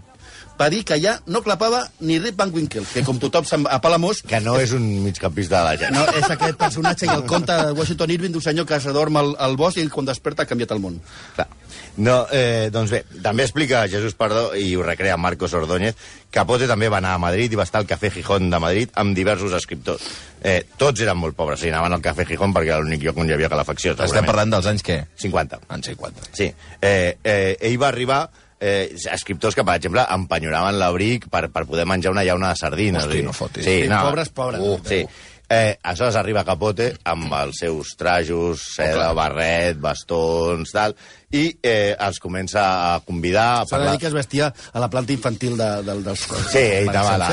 Va 0.58 0.72
dir 0.74 0.82
que 0.88 0.96
allà 0.96 1.14
no 1.30 1.44
clapava 1.46 1.84
ni 2.02 2.18
Rip 2.20 2.38
Van 2.40 2.52
Winkle, 2.54 2.84
que 2.90 3.04
com 3.06 3.20
tothom 3.22 3.68
a 3.70 3.78
Palamós 3.82 4.24
Que 4.26 4.40
no 4.42 4.56
és 4.60 4.74
un 4.74 4.88
migcampista 5.04 5.60
de 5.60 5.64
la 5.68 5.76
gent. 5.78 5.94
no, 5.94 6.06
és 6.18 6.26
aquest 6.34 6.58
personatge 6.58 7.06
i 7.06 7.14
el 7.14 7.24
conte 7.30 7.54
de 7.54 7.76
Washington 7.78 8.14
Irving 8.16 8.34
d'un 8.34 8.44
senyor 8.44 8.66
que 8.66 8.82
s'adorm 8.82 9.22
al, 9.22 9.36
al 9.38 9.56
bosc 9.60 9.78
i 9.78 9.88
quan 9.94 10.10
desperta 10.10 10.44
ha 10.44 10.50
canviat 10.50 10.74
el 10.74 10.82
món. 10.82 10.98
Clar. 11.36 11.48
No, 11.98 12.28
eh, 12.32 12.70
doncs 12.74 12.92
bé, 12.94 13.00
també 13.24 13.42
explica 13.48 13.82
Jesús 13.90 14.14
Pardó 14.14 14.52
i 14.56 14.76
ho 14.78 14.84
recrea 14.86 15.18
Marcos 15.18 15.54
Ordóñez. 15.58 15.96
Capote 16.30 16.68
també 16.70 16.90
va 16.94 17.00
anar 17.02 17.16
a 17.16 17.22
Madrid 17.22 17.54
i 17.54 17.58
va 17.58 17.66
estar 17.66 17.82
al 17.82 17.88
Café 17.90 18.12
Gijón 18.14 18.52
de 18.52 18.60
Madrid 18.62 18.92
amb 19.02 19.16
diversos 19.18 19.54
escriptors. 19.58 20.04
Eh, 20.44 20.60
tots 20.78 21.02
eren 21.02 21.18
molt 21.18 21.36
pobres, 21.36 21.64
i 21.66 21.72
anaven 21.72 21.98
al 21.98 22.04
Café 22.06 22.28
Gijón 22.30 22.54
perquè 22.54 22.76
era 22.76 22.82
l'únic 22.84 23.02
lloc 23.02 23.18
on 23.18 23.30
hi 23.30 23.34
havia 23.34 23.50
calefacció. 23.50 23.96
Estem 23.98 24.28
parlant 24.30 24.54
dels 24.54 24.70
anys 24.70 24.86
què? 24.86 25.00
50. 25.24 25.64
Anys 25.74 25.90
50. 25.96 26.30
Sí. 26.38 26.52
Eh, 26.82 27.18
eh, 27.24 27.56
ell 27.60 27.80
va 27.82 27.90
arribar 27.90 28.28
eh, 28.60 28.94
escriptors 29.14 29.56
que, 29.58 29.66
per 29.66 29.80
exemple, 29.80 30.04
empenyoraven 30.14 30.78
l'abric 30.78 31.28
per, 31.34 31.48
per 31.54 31.66
poder 31.66 31.86
menjar 31.90 32.14
una 32.14 32.24
llauna 32.28 32.54
de 32.54 32.62
sardines. 32.62 33.06
Hosti, 33.06 33.24
no 33.26 33.34
fotis. 33.34 33.66
Sí, 33.66 33.82
Sí, 33.84 33.90
no. 33.90 34.04
pobres, 34.06 34.30
pobres. 34.30 34.62
Uh, 34.62 34.78
sí. 34.86 35.02
Eh, 35.50 35.78
aleshores 35.82 36.18
arriba 36.20 36.44
Capote 36.44 36.90
amb 37.08 37.32
els 37.38 37.62
seus 37.62 37.94
trajos, 37.96 38.66
seda, 38.76 39.14
barret, 39.16 39.78
bastons, 39.80 40.74
tal, 40.76 40.92
i 41.32 41.46
eh, 41.64 41.96
els 42.04 42.20
comença 42.20 42.66
a 42.90 42.98
convidar 43.08 43.46
a 43.46 43.62
S'ha 43.62 43.64
de 43.64 43.72
parlar... 43.78 43.94
dir 43.96 44.02
que 44.02 44.10
es 44.10 44.16
vestia 44.18 44.50
a 44.52 44.84
la 44.84 44.90
planta 44.92 45.16
infantil 45.16 45.56
de, 45.60 45.70
de, 45.88 45.96
dels... 46.04 46.26
Sí, 46.52 46.60
ell 46.60 46.92
anava 46.92 47.14
a 47.14 47.22
la, 47.22 47.30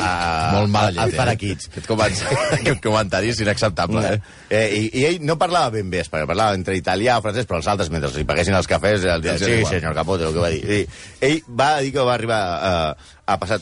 Molt 0.54 0.71
mal 0.76 0.90
al 0.92 1.11
llet, 1.11 1.18
Paraquits. 1.18 1.71
Aquest 1.73 1.90
comentari, 1.90 2.38
aquest 2.61 2.83
comentari 2.87 3.35
és 3.35 3.42
inacceptable, 3.42 4.05
eh? 4.07 4.20
Eh, 4.48 4.66
i, 4.79 4.85
I 5.00 5.07
ell 5.11 5.18
no 5.27 5.35
parlava 5.40 5.74
ben 5.74 5.90
bé 5.90 6.05
espanyol, 6.05 6.31
parlava 6.31 6.59
entre 6.59 6.79
italià 6.79 7.18
o 7.18 7.24
francès, 7.27 7.50
però 7.50 7.59
els 7.59 7.70
altres, 7.74 7.90
mentre 7.94 8.12
li 8.14 8.27
paguessin 8.29 8.55
els 8.55 8.70
cafès, 8.70 9.09
el 9.11 9.27
dia, 9.27 9.35
sí, 9.42 9.57
igual. 9.59 9.72
senyor 9.74 9.98
Capote, 9.98 10.31
el 10.31 10.38
que 10.38 10.44
va 10.46 10.53
dir. 10.55 10.62
I, 10.62 10.85
ell 11.31 11.40
va 11.50 11.72
dir 11.83 11.90
que 11.98 12.07
va 12.07 12.14
arribar 12.14 12.44
a, 12.55 12.77
a 13.27 13.40
passar 13.42 13.59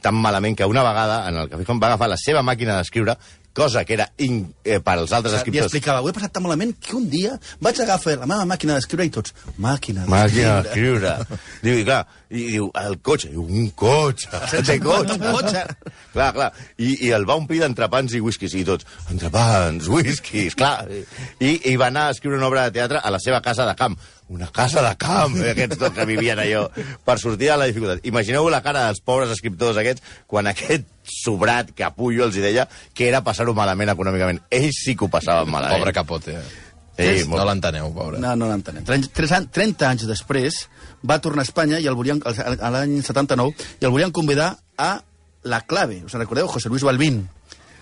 tan 0.00 0.16
malament 0.18 0.56
que 0.58 0.66
una 0.66 0.82
vegada 0.82 1.28
en 1.28 1.36
el 1.38 1.48
Café 1.48 1.64
Font 1.64 1.80
va 1.82 1.92
agafar 1.92 2.10
la 2.10 2.18
seva 2.20 2.42
màquina 2.42 2.80
d'escriure 2.80 3.14
cosa 3.54 3.84
que 3.86 3.94
era 3.94 4.08
in, 4.18 4.40
eh, 4.64 4.80
per 4.82 4.96
als 4.98 5.12
altres 5.14 5.32
I 5.32 5.36
escriptors. 5.38 5.68
explicava, 5.70 6.00
ho 6.02 6.08
he 6.10 6.12
passat 6.16 6.32
tan 6.34 6.42
malament 6.42 6.74
que 6.82 6.96
un 6.98 7.08
dia 7.08 7.36
vaig 7.62 7.78
agafar 7.80 8.16
la 8.18 8.26
meva 8.26 8.44
màquina 8.50 8.74
d'escriure 8.74 9.06
i 9.06 9.12
tots, 9.14 9.32
màquina 9.58 10.04
Màquina 10.10 10.56
d'escriure. 10.62 11.12
d'escriure. 11.22 11.38
diu, 11.62 11.78
i 11.78 11.84
clar, 11.86 12.00
i 12.34 12.42
diu, 12.50 12.66
el 12.74 12.98
cotxe. 13.00 13.30
Diu, 13.30 13.44
un 13.46 13.70
cotxe. 13.78 14.28
Té 14.66 14.78
cotxe. 14.82 15.14
Un 15.14 15.22
cotxe. 15.38 15.62
clar, 16.12 16.32
clar. 16.34 16.50
I, 16.78 17.06
I 17.06 17.12
el 17.14 17.24
va 17.30 17.36
omplir 17.38 17.60
d'entrepans 17.62 18.12
i 18.18 18.20
whiskies, 18.20 18.54
i 18.58 18.64
tots, 18.66 18.84
entrepans, 19.14 19.86
whiskies, 19.88 20.54
clar. 20.58 20.88
I, 21.38 21.54
I 21.70 21.76
va 21.78 21.86
anar 21.92 22.08
a 22.08 22.16
escriure 22.16 22.36
una 22.40 22.48
obra 22.50 22.66
de 22.68 22.74
teatre 22.80 22.98
a 22.98 23.10
la 23.14 23.20
seva 23.22 23.40
casa 23.40 23.64
de 23.70 23.74
camp. 23.78 23.94
Una 24.32 24.48
casa 24.48 24.80
de 24.80 24.90
camp, 24.96 25.36
eh, 25.36 25.50
aquests 25.52 25.76
tots 25.78 25.94
que 25.98 26.06
vivien 26.08 26.38
allò, 26.40 26.64
per 27.04 27.18
sortir 27.20 27.50
de 27.50 27.56
la 27.60 27.66
dificultat. 27.68 28.04
Imagineu 28.08 28.48
la 28.48 28.62
cara 28.64 28.86
dels 28.86 29.02
pobres 29.04 29.32
escriptors 29.34 29.76
aquests 29.76 30.02
quan 30.26 30.48
aquest 30.48 30.86
sobrat 31.04 31.74
capullo 31.76 32.24
els 32.24 32.38
hi 32.38 32.44
deia 32.46 32.64
que 32.96 33.08
era 33.10 33.20
passar-ho 33.24 33.52
malament 33.54 33.92
econòmicament. 33.92 34.40
Ells 34.48 34.80
sí 34.86 34.96
que 34.96 35.04
ho 35.04 35.10
passaven 35.12 35.52
malament. 35.52 35.82
Pobre 35.82 35.92
Capote. 35.92 36.38
Sí, 36.96 37.26
no 37.28 37.42
l'enteneu, 37.44 37.90
pobre. 37.92 38.20
No, 38.22 38.36
no 38.38 38.48
l'entenem. 38.48 38.84
30, 38.86 39.50
30 39.52 39.88
anys 39.88 40.06
després 40.08 40.60
va 41.04 41.18
tornar 41.20 41.42
a 41.42 41.48
Espanya 41.48 41.80
i 41.82 41.88
el 41.90 41.98
volien, 41.98 42.22
a 42.24 42.70
l'any 42.70 43.00
79 43.02 43.66
i 43.82 43.88
el 43.88 43.92
volien 43.92 44.14
convidar 44.14 44.54
a 44.78 44.92
La 45.44 45.60
Clave. 45.68 46.00
Us 46.06 46.14
en 46.14 46.22
recordeu? 46.22 46.48
José 46.48 46.70
Luis 46.70 46.86
Balbín. 46.86 47.26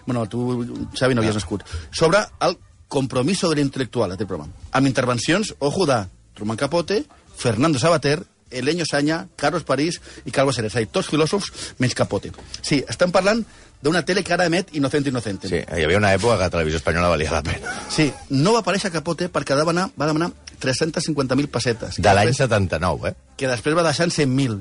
Bueno, 0.07 0.27
tu, 0.27 0.65
Xavi, 0.99 1.15
no 1.15 1.23
havies 1.23 1.37
nascut. 1.39 1.63
Sobre 1.93 2.25
el 2.41 2.57
compromiso 2.89 3.49
de 3.49 3.61
l'intel·lectual, 3.61 4.17
aquest 4.17 4.29
programa. 4.29 4.53
Amb 4.73 4.89
intervencions, 4.91 5.55
ojo, 5.61 5.87
de 5.87 6.01
Truman 6.35 6.57
Capote, 6.57 7.05
Fernando 7.37 7.79
Sabater, 7.79 8.23
Eleño 8.51 8.85
Saña, 8.85 9.29
Carlos 9.37 9.65
París 9.65 10.01
i 10.27 10.31
Calvo 10.31 10.53
Ceres. 10.53 10.75
És 10.77 10.89
tots 10.93 11.09
filòsofs 11.09 11.75
menys 11.81 11.95
Capote. 11.97 12.33
Sí, 12.61 12.83
estem 12.89 13.11
parlant 13.13 13.41
d'una 13.83 14.05
tele 14.05 14.23
que 14.23 14.35
ara 14.35 14.45
emet 14.47 14.75
Inocente 14.77 15.09
Inocente. 15.09 15.49
Sí, 15.49 15.57
hi 15.63 15.85
havia 15.87 15.99
una 15.99 16.13
època 16.15 16.37
que 16.37 16.45
la 16.47 16.51
televisió 16.51 16.77
espanyola 16.83 17.09
valia 17.09 17.33
la 17.33 17.43
pena. 17.43 17.73
Sí, 17.91 18.13
no 18.31 18.53
va 18.53 18.61
aparèixer 18.61 18.93
Capote 18.93 19.31
perquè 19.33 19.57
va 19.57 19.63
demanar, 19.65 19.89
va 19.99 20.07
demanar 20.07 20.31
350.000 20.61 21.49
pessetes. 21.49 21.97
De 21.99 22.13
l'any 22.15 22.29
Després- 22.29 22.45
79, 22.49 23.09
eh? 23.11 23.15
que 23.37 23.49
després 23.49 23.75
va 23.77 23.83
deixar 23.83 24.05
en 24.07 24.13
100.000. 24.13 24.61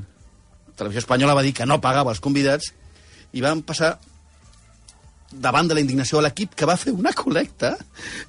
La 0.71 0.75
televisió 0.77 0.99
espanyola 1.03 1.35
va 1.35 1.43
dir 1.43 1.53
que 1.53 1.65
no 1.67 1.81
pagava 1.81 2.11
els 2.15 2.19
convidats 2.23 2.71
i 3.33 3.41
van 3.43 3.61
passar 3.61 3.99
davant 5.33 5.67
de 5.69 5.77
la 5.77 5.81
indignació 5.83 6.19
a 6.19 6.25
l'equip 6.27 6.53
que 6.55 6.67
va 6.69 6.77
fer 6.77 6.93
una 6.95 7.13
col·lecta 7.15 7.75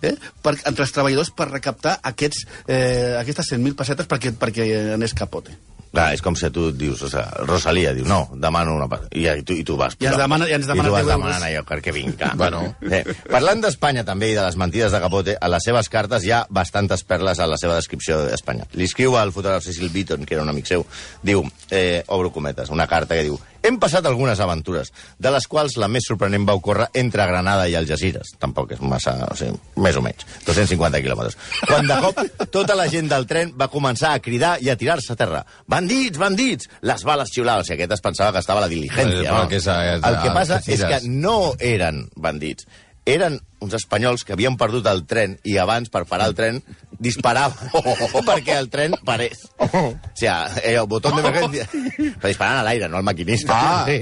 eh, 0.02 0.14
per, 0.42 0.56
entre 0.68 0.84
els 0.86 0.92
treballadors 0.94 1.32
per 1.36 1.50
recaptar 1.50 1.98
aquests, 2.12 2.46
eh, 2.68 3.16
aquestes 3.20 3.52
100.000 3.52 3.76
pessetes 3.78 4.08
perquè, 4.10 4.34
perquè 4.38 4.68
anés 4.94 5.14
capote. 5.14 5.54
Clar, 5.92 6.14
és 6.16 6.22
com 6.24 6.32
si 6.32 6.48
tu 6.48 6.70
dius, 6.72 7.02
o 7.04 7.08
sigui, 7.12 7.44
Rosalia 7.44 7.90
diu, 7.92 8.06
no, 8.08 8.22
demano 8.40 8.78
una... 8.78 8.86
I, 9.12 9.26
i, 9.28 9.42
tu, 9.44 9.52
i 9.60 9.64
tu 9.68 9.74
vas... 9.76 9.92
I 10.00 10.06
ens 10.08 10.16
demana- 10.16 10.46
i 10.48 10.54
ens 10.56 10.64
demana 10.64 10.88
I 10.88 10.88
tu 10.88 10.94
vas 10.94 11.02
10 11.04 11.10
euros. 11.12 11.20
demanant 11.20 11.44
allò 11.50 11.64
perquè 11.68 11.92
vinga. 11.92 12.30
Bueno. 12.40 12.62
Eh, 12.80 13.02
parlant 13.28 13.60
d'Espanya 13.60 14.00
també 14.08 14.30
i 14.32 14.38
de 14.38 14.40
les 14.46 14.56
mentides 14.56 14.94
de 14.96 15.02
Capote, 15.04 15.36
a 15.36 15.50
les 15.52 15.68
seves 15.68 15.92
cartes 15.92 16.24
hi 16.24 16.32
ha 16.32 16.46
bastantes 16.48 17.04
perles 17.04 17.44
a 17.44 17.46
la 17.50 17.60
seva 17.60 17.76
descripció 17.76 18.22
d'Espanya. 18.24 18.64
Li 18.72 18.88
escriu 18.88 19.18
al 19.20 19.34
fotògraf 19.36 19.66
Cecil 19.68 19.92
Beaton, 19.92 20.24
que 20.24 20.32
era 20.38 20.46
un 20.46 20.48
amic 20.48 20.72
seu, 20.72 20.86
diu, 21.20 21.44
eh, 21.68 22.00
obro 22.08 22.32
cometes, 22.32 22.72
una 22.72 22.88
carta 22.88 23.12
que 23.18 23.28
diu 23.28 23.36
hem 23.62 23.78
passat 23.82 24.06
algunes 24.06 24.40
aventures, 24.40 24.92
de 25.18 25.30
les 25.34 25.46
quals 25.50 25.76
la 25.80 25.88
més 25.88 26.06
sorprenent 26.08 26.44
va 26.48 26.54
ocórrer 26.58 26.88
entre 26.98 27.26
Granada 27.26 27.68
i 27.70 27.74
Algeciras. 27.78 28.34
Tampoc 28.42 28.72
és 28.76 28.80
massa, 28.82 29.14
o 29.30 29.36
sigui, 29.38 29.56
més 29.82 29.96
o 29.96 30.02
menys, 30.04 30.26
250 30.46 31.02
quilòmetres. 31.04 31.36
Quan 31.68 31.86
de 31.86 31.98
cop 32.02 32.22
tota 32.50 32.76
la 32.78 32.88
gent 32.92 33.08
del 33.10 33.26
tren 33.30 33.52
va 33.58 33.68
començar 33.72 34.12
a 34.16 34.20
cridar 34.24 34.56
i 34.60 34.70
a 34.72 34.76
tirar-se 34.76 35.12
a 35.12 35.16
terra. 35.16 35.44
Bandits, 35.66 36.18
bandits! 36.18 36.68
Les 36.82 37.04
bales 37.04 37.30
xiulaven. 37.32 37.62
O 37.62 37.66
sigui, 37.66 37.80
aquest 37.82 37.92
es 37.98 38.04
pensava 38.04 38.32
que 38.32 38.42
estava 38.42 38.60
a 38.62 38.66
la 38.66 38.72
diligència. 38.72 39.22
Eh, 39.22 39.32
no? 39.32 39.48
que 39.48 39.56
és 39.60 39.66
és 39.66 39.68
a- 39.68 40.08
El 40.08 40.18
que 40.22 40.30
passa 40.34 40.60
és 40.66 40.82
que 40.84 41.00
no 41.08 41.54
eren 41.60 42.08
bandits. 42.16 42.66
Eren 43.08 43.40
uns 43.62 43.74
espanyols 43.74 44.22
que 44.22 44.34
havien 44.36 44.54
perdut 44.58 44.86
el 44.90 45.02
tren 45.10 45.34
i 45.48 45.56
abans, 45.58 45.90
per 45.90 46.04
parar 46.06 46.28
el 46.30 46.36
tren, 46.38 46.60
disparaven 47.02 47.72
perquè 48.28 48.54
el 48.58 48.68
tren 48.70 48.94
parés. 49.06 49.42
O 49.58 49.68
sigui, 50.14 50.30
eh, 50.62 50.76
el 50.76 50.86
botó 50.90 51.10
d'emergència... 51.14 51.66
Però 51.72 52.30
disparaven 52.30 52.60
a 52.60 52.66
l'aire, 52.66 52.90
no 52.90 53.00
al 53.00 53.06
maquinista. 53.06 53.58
Ah. 53.58 53.84
Sí. 53.88 53.98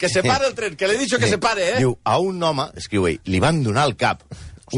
Que 0.00 0.08
se 0.08 0.22
pare 0.24 0.48
el 0.48 0.54
tren, 0.56 0.76
que 0.76 0.88
l'he 0.88 0.98
dit 1.00 1.16
que 1.20 1.28
se 1.28 1.40
pare, 1.40 1.74
eh? 1.74 1.80
Diu, 1.80 1.96
a 2.04 2.18
un 2.20 2.40
home, 2.44 2.70
escriu 2.80 3.08
ell, 3.08 3.20
li 3.28 3.40
van 3.40 3.62
donar 3.64 3.88
el 3.88 3.96
cap. 4.00 4.24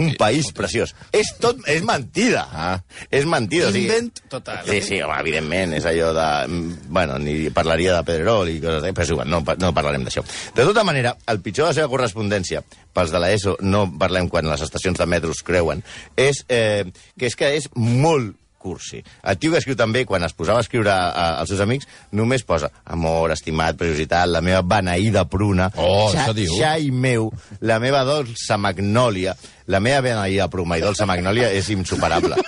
Un 0.00 0.14
país 0.20 0.50
preciós. 0.56 0.94
És 1.12 1.34
tot... 1.40 1.58
És 1.68 1.82
mentida. 1.84 2.46
Ah. 2.52 2.78
És 3.10 3.26
mentida. 3.28 3.68
o 3.68 3.72
sigui- 3.72 3.86
Invent 3.90 4.20
total. 4.32 4.62
Sí, 4.68 4.80
sí, 4.82 5.00
home, 5.04 5.18
evidentment, 5.20 5.74
és 5.76 5.84
allò 5.88 6.12
de... 6.16 6.28
mm, 6.48 6.88
Bueno, 6.92 7.18
ni 7.18 7.50
parlaria 7.50 7.96
de 7.98 8.04
Pedrerol 8.08 8.48
i 8.52 8.58
coses 8.62 8.82
però 8.92 9.04
és 9.06 9.10
igual, 9.14 9.28
no, 9.30 9.42
no 9.58 9.72
parlarem 9.76 10.04
d'això. 10.04 10.24
De 10.56 10.64
tota 10.68 10.84
manera, 10.84 11.16
el 11.28 11.40
pitjor 11.44 11.66
de 11.66 11.70
la 11.72 11.78
seva 11.80 11.88
correspondència, 11.92 12.62
pels 12.92 13.12
de 13.12 13.20
l'ESO, 13.22 13.56
no 13.64 13.86
parlem 13.98 14.28
quan 14.32 14.48
les 14.48 14.60
estacions 14.64 14.98
de 14.98 15.06
metros 15.08 15.42
creuen, 15.46 15.82
és 16.16 16.44
eh, 16.48 16.84
que 17.18 17.26
és 17.30 17.36
que 17.36 17.52
és 17.56 17.68
molt 17.74 18.36
cursi. 18.62 19.02
El 19.26 19.38
tio 19.42 19.50
que 19.52 19.58
escriu 19.58 19.76
també, 19.76 20.04
quan 20.06 20.22
es 20.22 20.32
posava 20.38 20.62
a 20.62 20.64
escriure 20.64 20.92
a, 20.94 21.26
als 21.42 21.50
seus 21.50 21.60
amics, 21.64 21.88
només 22.14 22.44
posa 22.46 22.70
amor, 22.94 23.34
estimat, 23.34 23.76
preciositat, 23.80 24.30
la 24.30 24.40
meva 24.44 24.62
beneïda 24.62 25.26
pruna, 25.30 25.66
Oh, 25.76 26.12
això 26.14 26.32
diu. 26.36 26.54
xai 26.60 26.90
meu, 26.94 27.32
la 27.60 27.80
meva 27.82 28.04
dolça 28.06 28.56
magnòlia, 28.60 29.34
la 29.72 29.80
meva 29.82 30.00
beneïda 30.06 30.46
pruna 30.52 30.78
i 30.78 30.82
dolça 30.84 31.06
magnòlia 31.08 31.50
és 31.54 31.68
insuperable. 31.74 32.38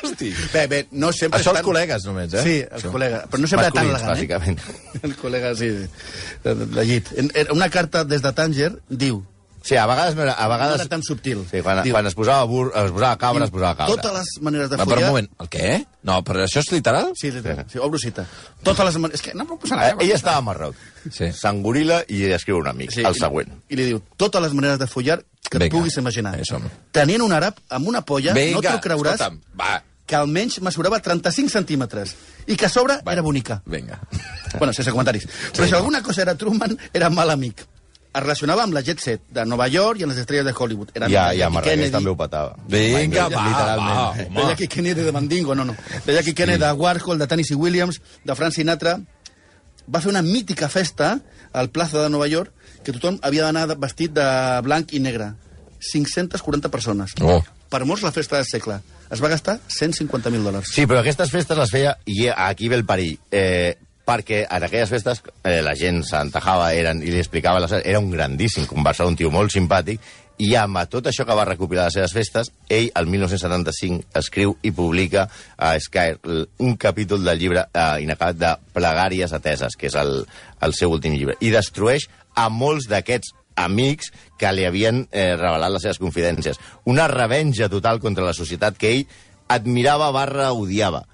Bé, 0.55 0.66
bé, 0.70 0.79
no 0.94 1.11
sempre... 1.12 1.40
Això 1.40 1.50
els 1.50 1.59
estan- 1.59 1.66
col·legues, 1.66 2.05
només, 2.07 2.33
eh? 2.38 2.42
Sí, 2.46 2.55
els 2.70 2.85
col·legues. 2.87 3.24
Però 3.33 3.40
no 3.42 3.48
sempre 3.50 3.70
tan 3.74 3.88
Masculins, 3.90 4.07
elegant, 4.07 4.14
bàsicament. 4.14 4.59
eh? 4.94 5.00
El 5.09 5.16
col·lega, 5.18 5.50
sí, 5.59 5.68
de, 6.44 6.55
de 6.79 6.85
llit. 6.87 7.11
En, 7.18 7.31
en 7.42 7.50
una 7.57 7.68
carta 7.74 8.05
des 8.07 8.22
de 8.24 8.33
Tànger 8.33 8.70
diu... 8.88 9.22
Sí, 9.64 9.77
a 9.81 9.87
vegades... 9.88 10.12
A 10.12 10.44
No 10.44 10.50
vegades 10.53 10.81
era 10.83 10.88
tan 10.92 11.03
subtil. 11.03 11.38
sí, 11.50 11.62
quan, 11.64 11.79
Diu, 11.83 11.94
quan 11.96 12.05
es 12.07 12.14
posava 12.14 12.44
bur, 12.44 12.66
es 12.77 12.90
posava 12.92 13.16
cabra, 13.16 13.46
es 13.48 13.50
posava 13.55 13.74
cabra. 13.79 13.94
Totes 13.96 14.12
les 14.18 14.33
maneres 14.44 14.68
de 14.68 14.77
follar... 14.77 14.88
per 14.90 14.98
un 15.00 15.09
moment, 15.09 15.29
el 15.40 15.48
què? 15.48 15.70
No, 16.05 16.18
però 16.27 16.44
això 16.44 16.61
és 16.61 16.68
literal? 16.74 17.09
Sí, 17.16 17.31
literal. 17.33 17.64
Sí, 17.72 17.81
obro 17.81 17.98
cita. 18.03 18.27
Totes 18.62 18.85
les 18.90 18.98
maneres... 19.00 19.22
És 19.22 19.24
que 19.24 19.33
no 19.38 19.46
puc 19.48 19.62
posar 19.64 19.79
Eh, 19.87 19.94
ella 20.05 20.18
estava 20.20 20.42
a 20.42 20.44
Marroc. 20.44 20.77
Sí. 21.09 21.31
S'engorila 21.33 22.03
i 22.12 22.27
escriu 22.37 22.61
un 22.61 22.68
amic, 22.68 22.92
sí, 22.92 23.07
el 23.09 23.16
següent. 23.16 23.57
I 23.72 23.81
li 23.81 23.88
diu, 23.88 24.03
totes 24.20 24.44
les 24.44 24.53
maneres 24.53 24.79
de 24.79 24.87
follar 24.87 25.22
que 25.48 25.57
et 25.57 25.62
Vinga. 25.64 25.72
puguis 25.79 25.96
imaginar. 26.00 26.37
Això. 26.44 26.61
Tenien 26.92 27.24
un 27.24 27.33
àrab 27.33 27.57
amb 27.72 27.88
una 27.88 28.05
polla, 28.05 28.37
no 28.37 28.61
t'ho 28.61 28.79
creuràs, 28.85 29.16
escolta'm, 29.20 29.40
va, 29.61 29.79
que 30.05 30.16
almenys 30.16 30.59
mesurava 30.61 30.98
35 31.00 31.48
centímetres 31.48 32.12
i 32.46 32.57
que 32.61 32.66
a 32.66 32.68
sobre 32.68 32.98
va. 33.00 33.12
era 33.16 33.22
bonica. 33.24 33.62
Vinga. 33.64 33.96
Bueno, 34.59 34.72
sense 34.77 34.92
comentaris. 34.92 35.24
Però 35.57 35.64
si 35.66 35.72
alguna 35.74 36.03
cosa 36.05 36.20
era 36.22 36.35
Truman, 36.37 36.77
era 36.92 37.09
mal 37.09 37.31
amic. 37.33 37.64
Es 38.14 38.22
relacionava 38.22 38.62
amb 38.62 38.77
la 38.77 38.81
jet 38.87 39.00
set 39.03 39.22
de 39.35 39.42
Nova 39.44 39.66
York 39.66 39.98
i 39.98 40.05
amb 40.07 40.12
les 40.12 40.20
estrelles 40.22 40.46
de 40.46 40.53
Hollywood. 40.55 40.92
Era 40.94 41.09
Ja, 41.11 41.24
ja, 41.35 41.48
Marrakeix 41.50 41.90
també 41.90 42.11
ho 42.12 42.16
petava. 42.16 42.55
Vinga, 42.70 43.29
va, 43.29 43.46
Literalment. 43.48 43.96
va, 43.98 44.42
De. 44.42 44.48
Jackie 44.53 44.68
Kennedy 44.68 45.03
de 45.03 45.12
Mandingo, 45.12 45.55
no, 45.55 45.64
no. 45.64 45.74
De 46.07 46.14
Jackie 46.14 46.35
Kennedy, 46.35 46.61
de 46.62 46.72
Warhol, 46.72 47.18
de 47.18 47.27
Tennessee 47.27 47.57
Williams, 47.57 48.00
de 48.24 48.35
Frank 48.38 48.55
Sinatra. 48.55 49.00
Va 49.92 50.00
fer 50.00 50.11
una 50.12 50.22
mítica 50.22 50.68
festa 50.68 51.18
al 51.53 51.70
plaça 51.70 52.00
de 52.03 52.09
Nova 52.09 52.29
York 52.31 52.53
que 52.85 52.92
tothom 52.92 53.18
havia 53.22 53.48
d'anar 53.48 53.66
vestit 53.81 54.12
de 54.14 54.61
blanc 54.62 54.92
i 54.94 55.00
negre. 55.00 55.33
540 55.92 56.70
persones. 56.70 57.12
Oh. 57.20 57.42
Per 57.68 57.83
molts 57.85 58.05
la 58.07 58.12
festa 58.14 58.37
del 58.38 58.46
segle. 58.46 58.79
Es 59.11 59.20
va 59.20 59.29
gastar 59.29 59.59
150.000 59.68 60.44
dòlars. 60.46 60.70
Sí, 60.72 60.87
però 60.87 61.03
aquestes 61.03 61.31
festes 61.35 61.59
les 61.59 61.70
feia, 61.74 61.96
i 62.07 62.29
aquí 62.31 62.70
ve 62.70 62.79
el 62.79 62.87
perill, 62.87 63.18
eh, 63.31 63.77
perquè 64.04 64.44
en 64.44 64.66
aquelles 64.66 64.90
festes 64.92 65.22
eh, 65.42 65.60
la 65.64 65.74
gent 65.78 66.02
s'entajava 66.04 66.72
eren, 66.76 67.00
i 67.02 67.12
li 67.12 67.22
explicava, 67.22 67.62
les, 67.64 67.72
era 67.82 68.02
un 68.02 68.10
grandíssim 68.12 68.68
conversar, 68.70 69.08
un 69.08 69.16
tio 69.16 69.30
molt 69.32 69.54
simpàtic, 69.54 70.02
i 70.42 70.50
amb 70.58 70.80
tot 70.90 71.06
això 71.06 71.22
que 71.26 71.36
va 71.38 71.46
recopilar 71.46 71.86
les 71.86 71.94
seves 71.94 72.14
festes, 72.16 72.50
ell, 72.68 72.88
el 72.98 73.06
1975, 73.06 74.02
escriu 74.18 74.56
i 74.66 74.72
publica 74.74 75.28
a 75.56 75.76
Sky 75.78 76.18
un 76.58 76.74
capítol 76.80 77.22
del 77.24 77.38
llibre 77.38 77.64
eh, 77.70 78.02
inacabat 78.02 78.40
de 78.40 78.52
Plegàries 78.74 79.32
ateses, 79.36 79.78
que 79.78 79.88
és 79.92 79.96
el, 80.00 80.24
el 80.60 80.74
seu 80.74 80.92
últim 80.92 81.14
llibre, 81.14 81.38
i 81.40 81.54
destrueix 81.54 82.08
a 82.34 82.48
molts 82.50 82.90
d'aquests 82.90 83.32
amics 83.54 84.10
que 84.38 84.50
li 84.50 84.66
havien 84.66 85.04
eh, 85.12 85.34
revelat 85.38 85.70
les 85.70 85.86
seves 85.86 86.02
confidències. 86.02 86.58
Una 86.90 87.06
revenja 87.08 87.70
total 87.70 88.02
contra 88.02 88.26
la 88.26 88.34
societat 88.34 88.78
que 88.78 88.90
ell 88.90 89.04
admirava 89.54 90.10
barra 90.10 90.50
odiava. 90.52 91.04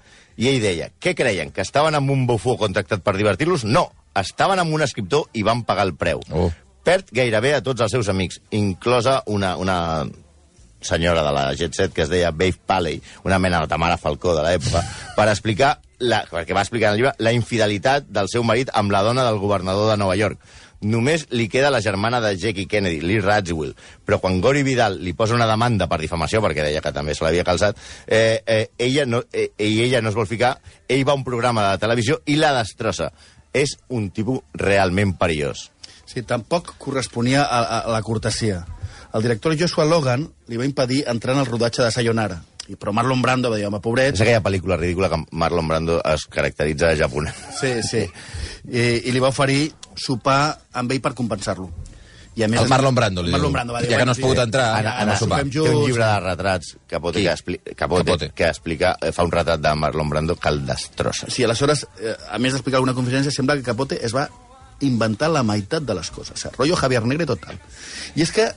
I 0.41 0.47
ell 0.49 0.61
deia, 0.63 0.87
què 0.97 1.13
creien, 1.13 1.51
que 1.53 1.61
estaven 1.61 1.93
amb 1.93 2.09
un 2.09 2.25
bufó 2.25 2.55
contractat 2.57 3.03
per 3.05 3.13
divertir-los? 3.13 3.61
No, 3.67 3.91
estaven 4.17 4.57
amb 4.57 4.73
un 4.73 4.81
escriptor 4.81 5.27
i 5.37 5.43
van 5.45 5.61
pagar 5.67 5.85
el 5.85 5.93
preu. 5.93 6.23
Oh. 6.33 6.49
Perd 6.81 7.11
gairebé 7.13 7.53
a 7.53 7.61
tots 7.61 7.83
els 7.85 7.93
seus 7.93 8.09
amics, 8.09 8.39
inclosa 8.57 9.19
una, 9.29 9.53
una 9.61 9.75
senyora 10.81 11.21
de 11.21 11.35
la 11.35 11.43
Jet 11.53 11.77
Set 11.77 11.93
que 11.93 12.07
es 12.07 12.09
deia 12.09 12.31
Babe 12.31 12.57
Paley, 12.65 13.03
una 13.23 13.37
mena 13.37 13.61
de 13.61 13.69
Tamara 13.69 13.99
Falcó 14.01 14.33
de 14.33 14.47
l'època, 14.47 14.81
per 15.17 15.27
explicar, 15.29 15.75
la, 16.01 16.23
perquè 16.25 16.57
va 16.57 16.65
explicar 16.65 16.89
en 16.89 16.97
el 16.97 17.03
llibre, 17.03 17.13
la 17.21 17.35
infidelitat 17.37 18.09
del 18.09 18.31
seu 18.33 18.41
marit 18.41 18.73
amb 18.73 18.89
la 18.89 19.03
dona 19.05 19.27
del 19.29 19.37
governador 19.37 19.91
de 19.93 20.01
Nova 20.01 20.17
York. 20.17 20.41
Només 20.81 21.27
li 21.29 21.47
queda 21.51 21.69
la 21.69 21.81
germana 21.81 22.21
de 22.23 22.33
Jackie 22.37 22.65
Kennedy, 22.65 23.01
Lee 23.05 23.21
Radziwill, 23.21 23.75
però 24.05 24.17
quan 24.21 24.39
Gori 24.41 24.63
Vidal 24.65 24.97
li 25.01 25.13
posa 25.13 25.35
una 25.37 25.49
demanda 25.49 25.87
per 25.89 25.99
difamació, 26.01 26.41
perquè 26.41 26.65
deia 26.65 26.81
que 26.81 26.93
també 26.95 27.13
se 27.13 27.25
l'havia 27.25 27.45
calçat, 27.45 27.77
eh, 28.07 28.41
eh, 28.45 28.63
ella 28.81 29.05
no, 29.05 29.21
eh, 29.31 29.51
i 29.61 29.83
ella 29.85 30.01
no 30.01 30.09
es 30.09 30.17
vol 30.17 30.29
ficar, 30.29 30.55
ell 30.89 31.05
va 31.05 31.13
a 31.13 31.19
un 31.19 31.25
programa 31.27 31.67
de 31.69 31.81
televisió 31.83 32.21
i 32.25 32.39
la 32.41 32.53
destrossa. 32.57 33.11
És 33.53 33.75
un 33.91 34.09
tipus 34.15 34.39
realment 34.55 35.17
perillós. 35.19 35.69
Sí, 36.07 36.23
tampoc 36.23 36.73
corresponia 36.79 37.43
a, 37.43 37.59
a, 37.59 37.79
a 37.85 37.91
la 37.91 38.01
cortesia. 38.01 38.63
El 39.13 39.25
director 39.25 39.57
Joshua 39.59 39.85
Logan 39.85 40.23
li 40.47 40.57
va 40.59 40.65
impedir 40.67 41.03
entrar 41.11 41.35
en 41.35 41.43
el 41.43 41.49
rodatge 41.49 41.83
de 41.83 41.91
Sayonara. 41.91 42.39
I, 42.71 42.77
però 42.79 42.93
Marlon 42.95 43.21
Brando 43.23 43.49
va 43.51 43.57
dir, 43.59 43.65
home, 43.67 43.81
pobret... 43.83 44.15
És 44.15 44.23
aquella 44.23 44.43
pel·lícula 44.43 44.77
ridícula 44.79 45.09
que 45.11 45.19
Marlon 45.35 45.67
Brando 45.67 45.97
es 46.13 46.23
caracteritza 46.31 46.91
de 46.91 46.99
japonès. 47.01 47.39
Sí, 47.59 47.73
sí. 47.83 48.05
I, 48.69 48.83
I 49.09 49.11
li 49.11 49.23
va 49.23 49.33
oferir 49.33 49.71
sopar 49.95 50.57
amb 50.73 50.91
ell 50.91 51.01
per 51.01 51.13
compensar-lo. 51.17 51.69
I 52.35 52.45
a 52.45 52.47
El 52.47 52.69
Marlon 52.71 52.95
Brando, 52.95 53.23
li 53.23 53.31
Marlon. 53.33 53.51
Brando 53.51 53.73
va 53.75 53.81
dir... 53.83 53.89
Ja 53.91 53.97
que 53.99 54.05
no 54.07 54.13
has 54.13 54.19
pogut 54.23 54.39
entrar, 54.39 54.69
ara, 54.77 54.93
anem 55.01 55.11
a 55.11 55.15
ara 55.17 55.19
sopar. 55.19 55.41
Té 55.51 55.59
un 55.67 55.81
llibre 55.83 56.05
de 56.05 56.19
retrats, 56.23 56.69
Capote, 56.87 57.19
Qui? 57.19 57.25
que, 57.25 57.33
expli 57.33 57.57
Capote, 57.75 58.05
Capote. 58.05 58.29
que 58.37 58.47
explica, 58.47 58.93
eh, 59.03 59.11
fa 59.11 59.25
un 59.27 59.33
retrat 59.33 59.59
de 59.59 59.73
Marlon 59.75 60.13
Brando 60.13 60.37
que 60.39 60.47
el 60.47 60.61
destrossa. 60.65 61.27
Sí, 61.27 61.43
aleshores, 61.43 61.83
eh, 61.99 62.15
a 62.31 62.39
més 62.39 62.55
d'explicar 62.55 62.79
alguna 62.79 62.95
conferència, 62.95 63.35
sembla 63.35 63.57
que 63.59 63.67
Capote 63.67 63.99
es 63.99 64.15
va 64.15 64.29
inventar 64.79 65.27
la 65.29 65.43
meitat 65.43 65.83
de 65.83 65.97
les 65.97 66.09
coses. 66.09 66.37
O 66.37 66.39
sigui, 66.39 66.55
rotllo 66.55 66.79
Javier 66.79 67.03
Negre 67.05 67.27
total. 67.33 67.59
I 68.15 68.23
és 68.23 68.31
que, 68.31 68.47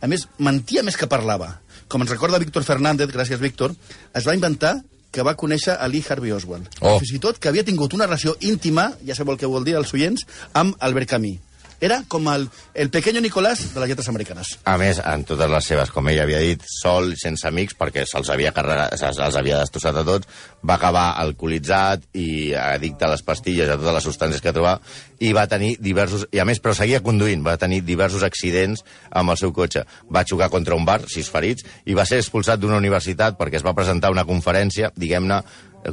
a 0.00 0.10
més, 0.10 0.28
mentia 0.38 0.86
més 0.86 0.96
que 0.96 1.10
parlava. 1.10 1.56
Com 1.90 2.06
ens 2.06 2.14
recorda 2.14 2.38
Víctor 2.38 2.62
Fernández, 2.62 3.10
gràcies 3.10 3.42
Víctor, 3.42 3.74
es 4.14 4.30
va 4.30 4.38
inventar 4.38 4.76
que 5.14 5.22
va 5.26 5.36
conèixer 5.38 5.78
a 5.78 5.88
Lee 5.88 6.04
Harvey 6.08 6.34
Oswald. 6.34 6.68
Oh. 6.80 6.98
Fins 6.98 7.14
i 7.14 7.22
tot 7.22 7.38
que 7.38 7.50
havia 7.50 7.64
tingut 7.66 7.94
una 7.94 8.08
relació 8.10 8.34
íntima, 8.42 8.90
ja 9.06 9.14
sabeu 9.14 9.36
el 9.36 9.42
que 9.42 9.50
vol 9.50 9.66
dir 9.66 9.78
els 9.78 9.94
oients, 9.94 10.26
amb 10.58 10.74
Albert 10.82 11.14
Camus. 11.14 11.53
Era 11.80 12.02
com 12.08 12.28
el, 12.32 12.48
el 12.74 12.90
pequeño 12.90 13.20
Nicolás 13.20 13.74
de 13.74 13.80
les 13.80 13.90
lletres 13.90 14.08
americanes. 14.08 14.58
A 14.64 14.76
més, 14.80 15.00
en 15.00 15.24
totes 15.28 15.50
les 15.50 15.68
seves, 15.70 15.90
com 15.94 16.08
ell 16.08 16.20
havia 16.22 16.40
dit, 16.42 16.62
sol, 16.68 17.12
sense 17.20 17.46
amics, 17.48 17.76
perquè 17.78 18.06
se'ls 18.08 18.30
havia, 18.32 18.52
se'ls 18.98 19.20
els 19.26 19.38
havia 19.40 19.60
destrossat 19.62 19.98
a 20.00 20.04
tots, 20.06 20.30
va 20.64 20.78
acabar 20.78 21.06
alcoholitzat 21.22 22.08
i 22.16 22.54
addicte 22.58 23.06
a 23.06 23.12
les 23.12 23.24
pastilles, 23.26 23.68
a 23.68 23.78
totes 23.80 23.98
les 23.98 24.08
substàncies 24.08 24.44
que 24.44 24.54
trobava, 24.54 24.80
i 25.20 25.32
va 25.36 25.46
tenir 25.50 25.74
diversos... 25.80 26.26
I 26.32 26.40
a 26.42 26.48
més, 26.48 26.60
però 26.62 26.74
seguia 26.76 27.02
conduint, 27.04 27.44
va 27.44 27.58
tenir 27.60 27.82
diversos 27.84 28.24
accidents 28.26 28.84
amb 29.10 29.34
el 29.34 29.40
seu 29.40 29.52
cotxe. 29.56 29.84
Va 30.12 30.24
xocar 30.28 30.50
contra 30.52 30.78
un 30.78 30.86
bar, 30.88 31.02
sis 31.10 31.30
ferits, 31.32 31.66
i 31.84 31.96
va 31.96 32.06
ser 32.08 32.22
expulsat 32.22 32.62
d'una 32.62 32.80
universitat 32.80 33.38
perquè 33.38 33.60
es 33.60 33.66
va 33.66 33.76
presentar 33.76 34.12
una 34.14 34.26
conferència, 34.28 34.92
diguem-ne, 34.96 35.42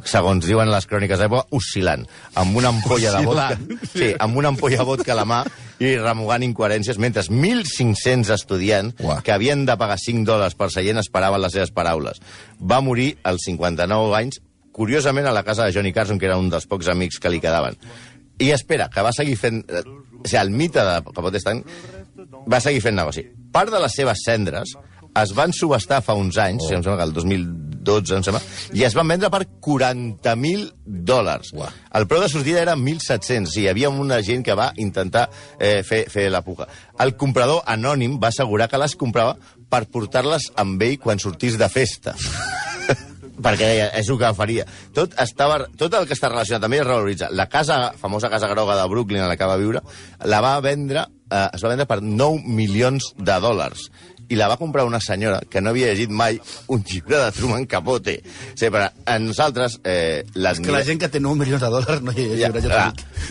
segons 0.08 0.46
diuen 0.46 0.70
les 0.72 0.88
cròniques 0.88 1.20
d'època, 1.20 1.48
oscil·lant, 1.58 2.06
amb 2.40 2.58
una 2.58 2.72
ampolla 2.72 3.14
de 3.18 3.24
vodka, 3.26 3.58
sí, 3.94 4.12
amb 4.20 4.38
una 4.40 4.52
ampolla 4.54 4.80
de 4.82 4.88
vodka 4.88 5.14
a 5.14 5.18
la 5.20 5.26
mà 5.28 5.42
i 5.82 5.96
remugant 5.98 6.46
incoherències, 6.46 7.00
mentre 7.02 7.24
1.500 7.28 8.32
estudiants 8.36 9.02
Uah. 9.02 9.20
que 9.26 9.34
havien 9.34 9.66
de 9.66 9.76
pagar 9.78 9.98
5 10.00 10.24
dòlars 10.28 10.56
per 10.60 10.70
seient 10.74 11.02
esperaven 11.02 11.42
les 11.42 11.56
seves 11.58 11.74
paraules. 11.76 12.22
Va 12.60 12.82
morir 12.86 13.16
als 13.24 13.48
59 13.50 14.16
anys, 14.20 14.42
curiosament 14.72 15.28
a 15.28 15.36
la 15.36 15.44
casa 15.44 15.66
de 15.66 15.74
Johnny 15.76 15.92
Carson, 15.92 16.20
que 16.20 16.30
era 16.30 16.38
un 16.40 16.50
dels 16.50 16.70
pocs 16.70 16.88
amics 16.94 17.20
que 17.20 17.34
li 17.34 17.42
quedaven. 17.44 17.76
I 18.42 18.54
espera, 18.56 18.90
que 18.90 19.04
va 19.06 19.12
seguir 19.14 19.36
fent... 19.38 19.66
eh, 19.70 19.84
O 20.22 20.28
sigui, 20.28 20.38
el 20.38 20.52
mite 20.54 20.82
de 20.86 21.00
Capote 21.16 21.40
Stank 21.42 21.66
va 22.46 22.60
seguir 22.62 22.82
fent 22.84 22.94
negoci. 22.94 23.24
Part 23.52 23.72
de 23.74 23.80
les 23.82 23.96
seves 23.98 24.22
cendres 24.26 24.76
es 25.18 25.34
van 25.36 25.54
subestar 25.54 26.02
fa 26.06 26.14
uns 26.14 26.38
anys, 26.38 26.68
oh. 26.68 26.76
em 26.78 26.84
sembla 26.86 27.00
que 27.02 27.08
el 27.10 27.16
2012, 27.82 28.18
em 28.18 28.26
sembla, 28.26 28.42
i 28.78 28.86
es 28.88 28.96
van 28.98 29.10
vendre 29.12 29.32
per 29.34 29.44
40.000 29.64 30.70
dòlars. 30.86 31.54
Uah. 31.58 31.72
El 31.98 32.08
preu 32.10 32.24
de 32.24 32.30
sortida 32.32 32.62
era 32.62 32.78
1.700, 32.78 33.58
i 33.58 33.66
hi 33.66 33.70
havia 33.72 33.92
una 33.92 34.22
gent 34.26 34.46
que 34.46 34.58
va 34.58 34.72
intentar 34.82 35.28
eh, 35.60 35.82
fer, 35.88 36.06
fer 36.12 36.30
la 36.32 36.44
puja. 36.46 36.70
El 37.02 37.16
comprador 37.20 37.64
anònim 37.70 38.20
va 38.22 38.32
assegurar 38.32 38.70
que 38.72 38.82
les 38.82 38.96
comprava 38.96 39.38
per 39.72 39.86
portar-les 39.92 40.52
amb 40.62 40.82
ell 40.84 41.00
quan 41.02 41.22
sortís 41.22 41.58
de 41.60 41.70
festa. 41.72 42.16
perquè 43.42 43.68
deia, 43.68 43.88
és 43.98 44.10
el 44.10 44.20
que 44.22 44.32
faria. 44.38 44.66
Tot, 44.96 45.16
estava, 45.22 45.64
tot 45.80 45.96
el 45.98 46.08
que 46.08 46.16
està 46.18 46.30
relacionat 46.32 46.64
també 46.66 46.82
es 46.82 46.88
revaloritza. 46.88 47.32
La 47.34 47.48
casa, 47.52 47.80
famosa 48.00 48.30
casa 48.32 48.50
groga 48.52 48.78
de 48.80 48.88
Brooklyn 48.92 49.24
en 49.24 49.32
la 49.32 49.38
que 49.40 49.50
va 49.50 49.58
viure, 49.62 49.82
la 50.30 50.42
va 50.44 50.54
vendre, 50.64 51.06
eh, 51.30 51.48
es 51.56 51.64
va 51.64 51.74
vendre 51.74 51.88
per 51.90 52.02
9 52.04 52.44
milions 52.46 53.12
de 53.18 53.40
dòlars 53.44 53.90
i 54.32 54.40
la 54.40 54.50
va 54.52 54.58
comprar 54.60 54.86
una 54.88 55.02
senyora 55.04 55.42
que 55.50 55.62
no 55.62 55.74
havia 55.74 55.92
llegit 55.92 56.12
mai 56.12 56.40
un 56.72 56.84
llibre 56.88 57.20
de 57.20 57.32
Truman 57.36 57.68
Capote. 57.70 58.18
O 58.24 58.58
sigui, 58.58 58.72
per 58.74 58.88
a 58.90 59.18
nosaltres... 59.20 59.80
Eh, 59.84 60.24
És 60.62 60.62
que 60.64 60.76
la 60.76 60.86
gent 60.88 61.02
que 61.02 61.12
té 61.12 61.22
9 61.24 61.44
milions 61.44 61.64
de 61.64 61.72
dòlars 61.72 62.06
no 62.06 62.16
ja, 62.16 62.30
ja, 62.40 62.52
ja 62.52 62.70
clar, 62.70 62.86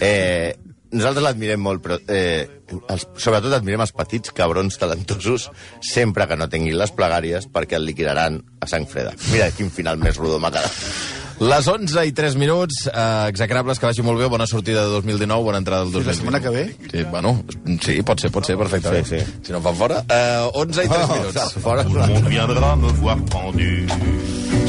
eh, 0.04 0.56
nosaltres 0.90 1.24
l'admirem 1.24 1.62
molt, 1.62 1.82
però 1.84 1.98
eh, 2.10 2.48
els, 2.92 3.06
sobretot 3.22 3.54
admirem 3.56 3.84
els 3.84 3.94
petits 3.96 4.34
cabrons 4.36 4.78
talentosos 4.80 5.48
sempre 5.92 6.26
que 6.28 6.38
no 6.38 6.50
tinguin 6.50 6.78
les 6.78 6.92
plegàries 6.96 7.48
perquè 7.52 7.78
el 7.78 7.88
liquidaran 7.88 8.40
a 8.60 8.68
sang 8.70 8.88
freda. 8.90 9.14
Mira 9.30 9.50
quin 9.56 9.72
final 9.72 10.00
més 10.02 10.20
rodó 10.20 10.40
m'ha 10.42 10.52
quedat. 10.54 11.19
Les 11.40 11.66
11 11.72 12.02
i 12.04 12.12
3 12.12 12.34
minuts, 12.36 12.82
eh, 12.92 13.26
execrables, 13.30 13.78
que 13.80 13.86
vagi 13.88 14.02
molt 14.04 14.20
bé, 14.20 14.26
bona 14.28 14.46
sortida 14.46 14.82
de 14.84 14.90
2019, 14.92 15.42
bona 15.42 15.58
entrada 15.62 15.84
del 15.86 15.92
Sí, 15.92 15.98
la 15.98 16.12
2020. 16.12 16.18
setmana 16.20 16.40
que 16.40 16.50
ve? 16.50 16.76
Sí, 16.92 17.04
bueno, 17.10 17.44
sí, 17.80 18.02
pot 18.02 18.20
ser, 18.20 18.30
pot 18.30 18.44
ser, 18.44 18.58
perfectament. 18.58 19.06
Sí, 19.06 19.20
sí. 19.20 19.38
Si 19.46 19.52
no 19.52 19.58
em 19.58 19.64
fan 19.64 19.76
fora. 19.76 20.04
Eh, 20.06 20.50
11 20.52 20.84
i 20.84 20.88
3 20.88 21.08
minuts. 21.08 21.54
Fora, 21.64 21.84
Tout 21.84 21.94
le 21.96 22.06
monde 22.06 22.28
viendra 22.28 22.76
me 22.76 22.92
voir 23.00 23.16
pendu 23.24 23.86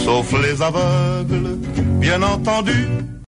sauf 0.06 0.32
les 0.42 0.62
aveugles, 0.62 1.58
bien 2.00 2.24
entendu. 2.24 3.21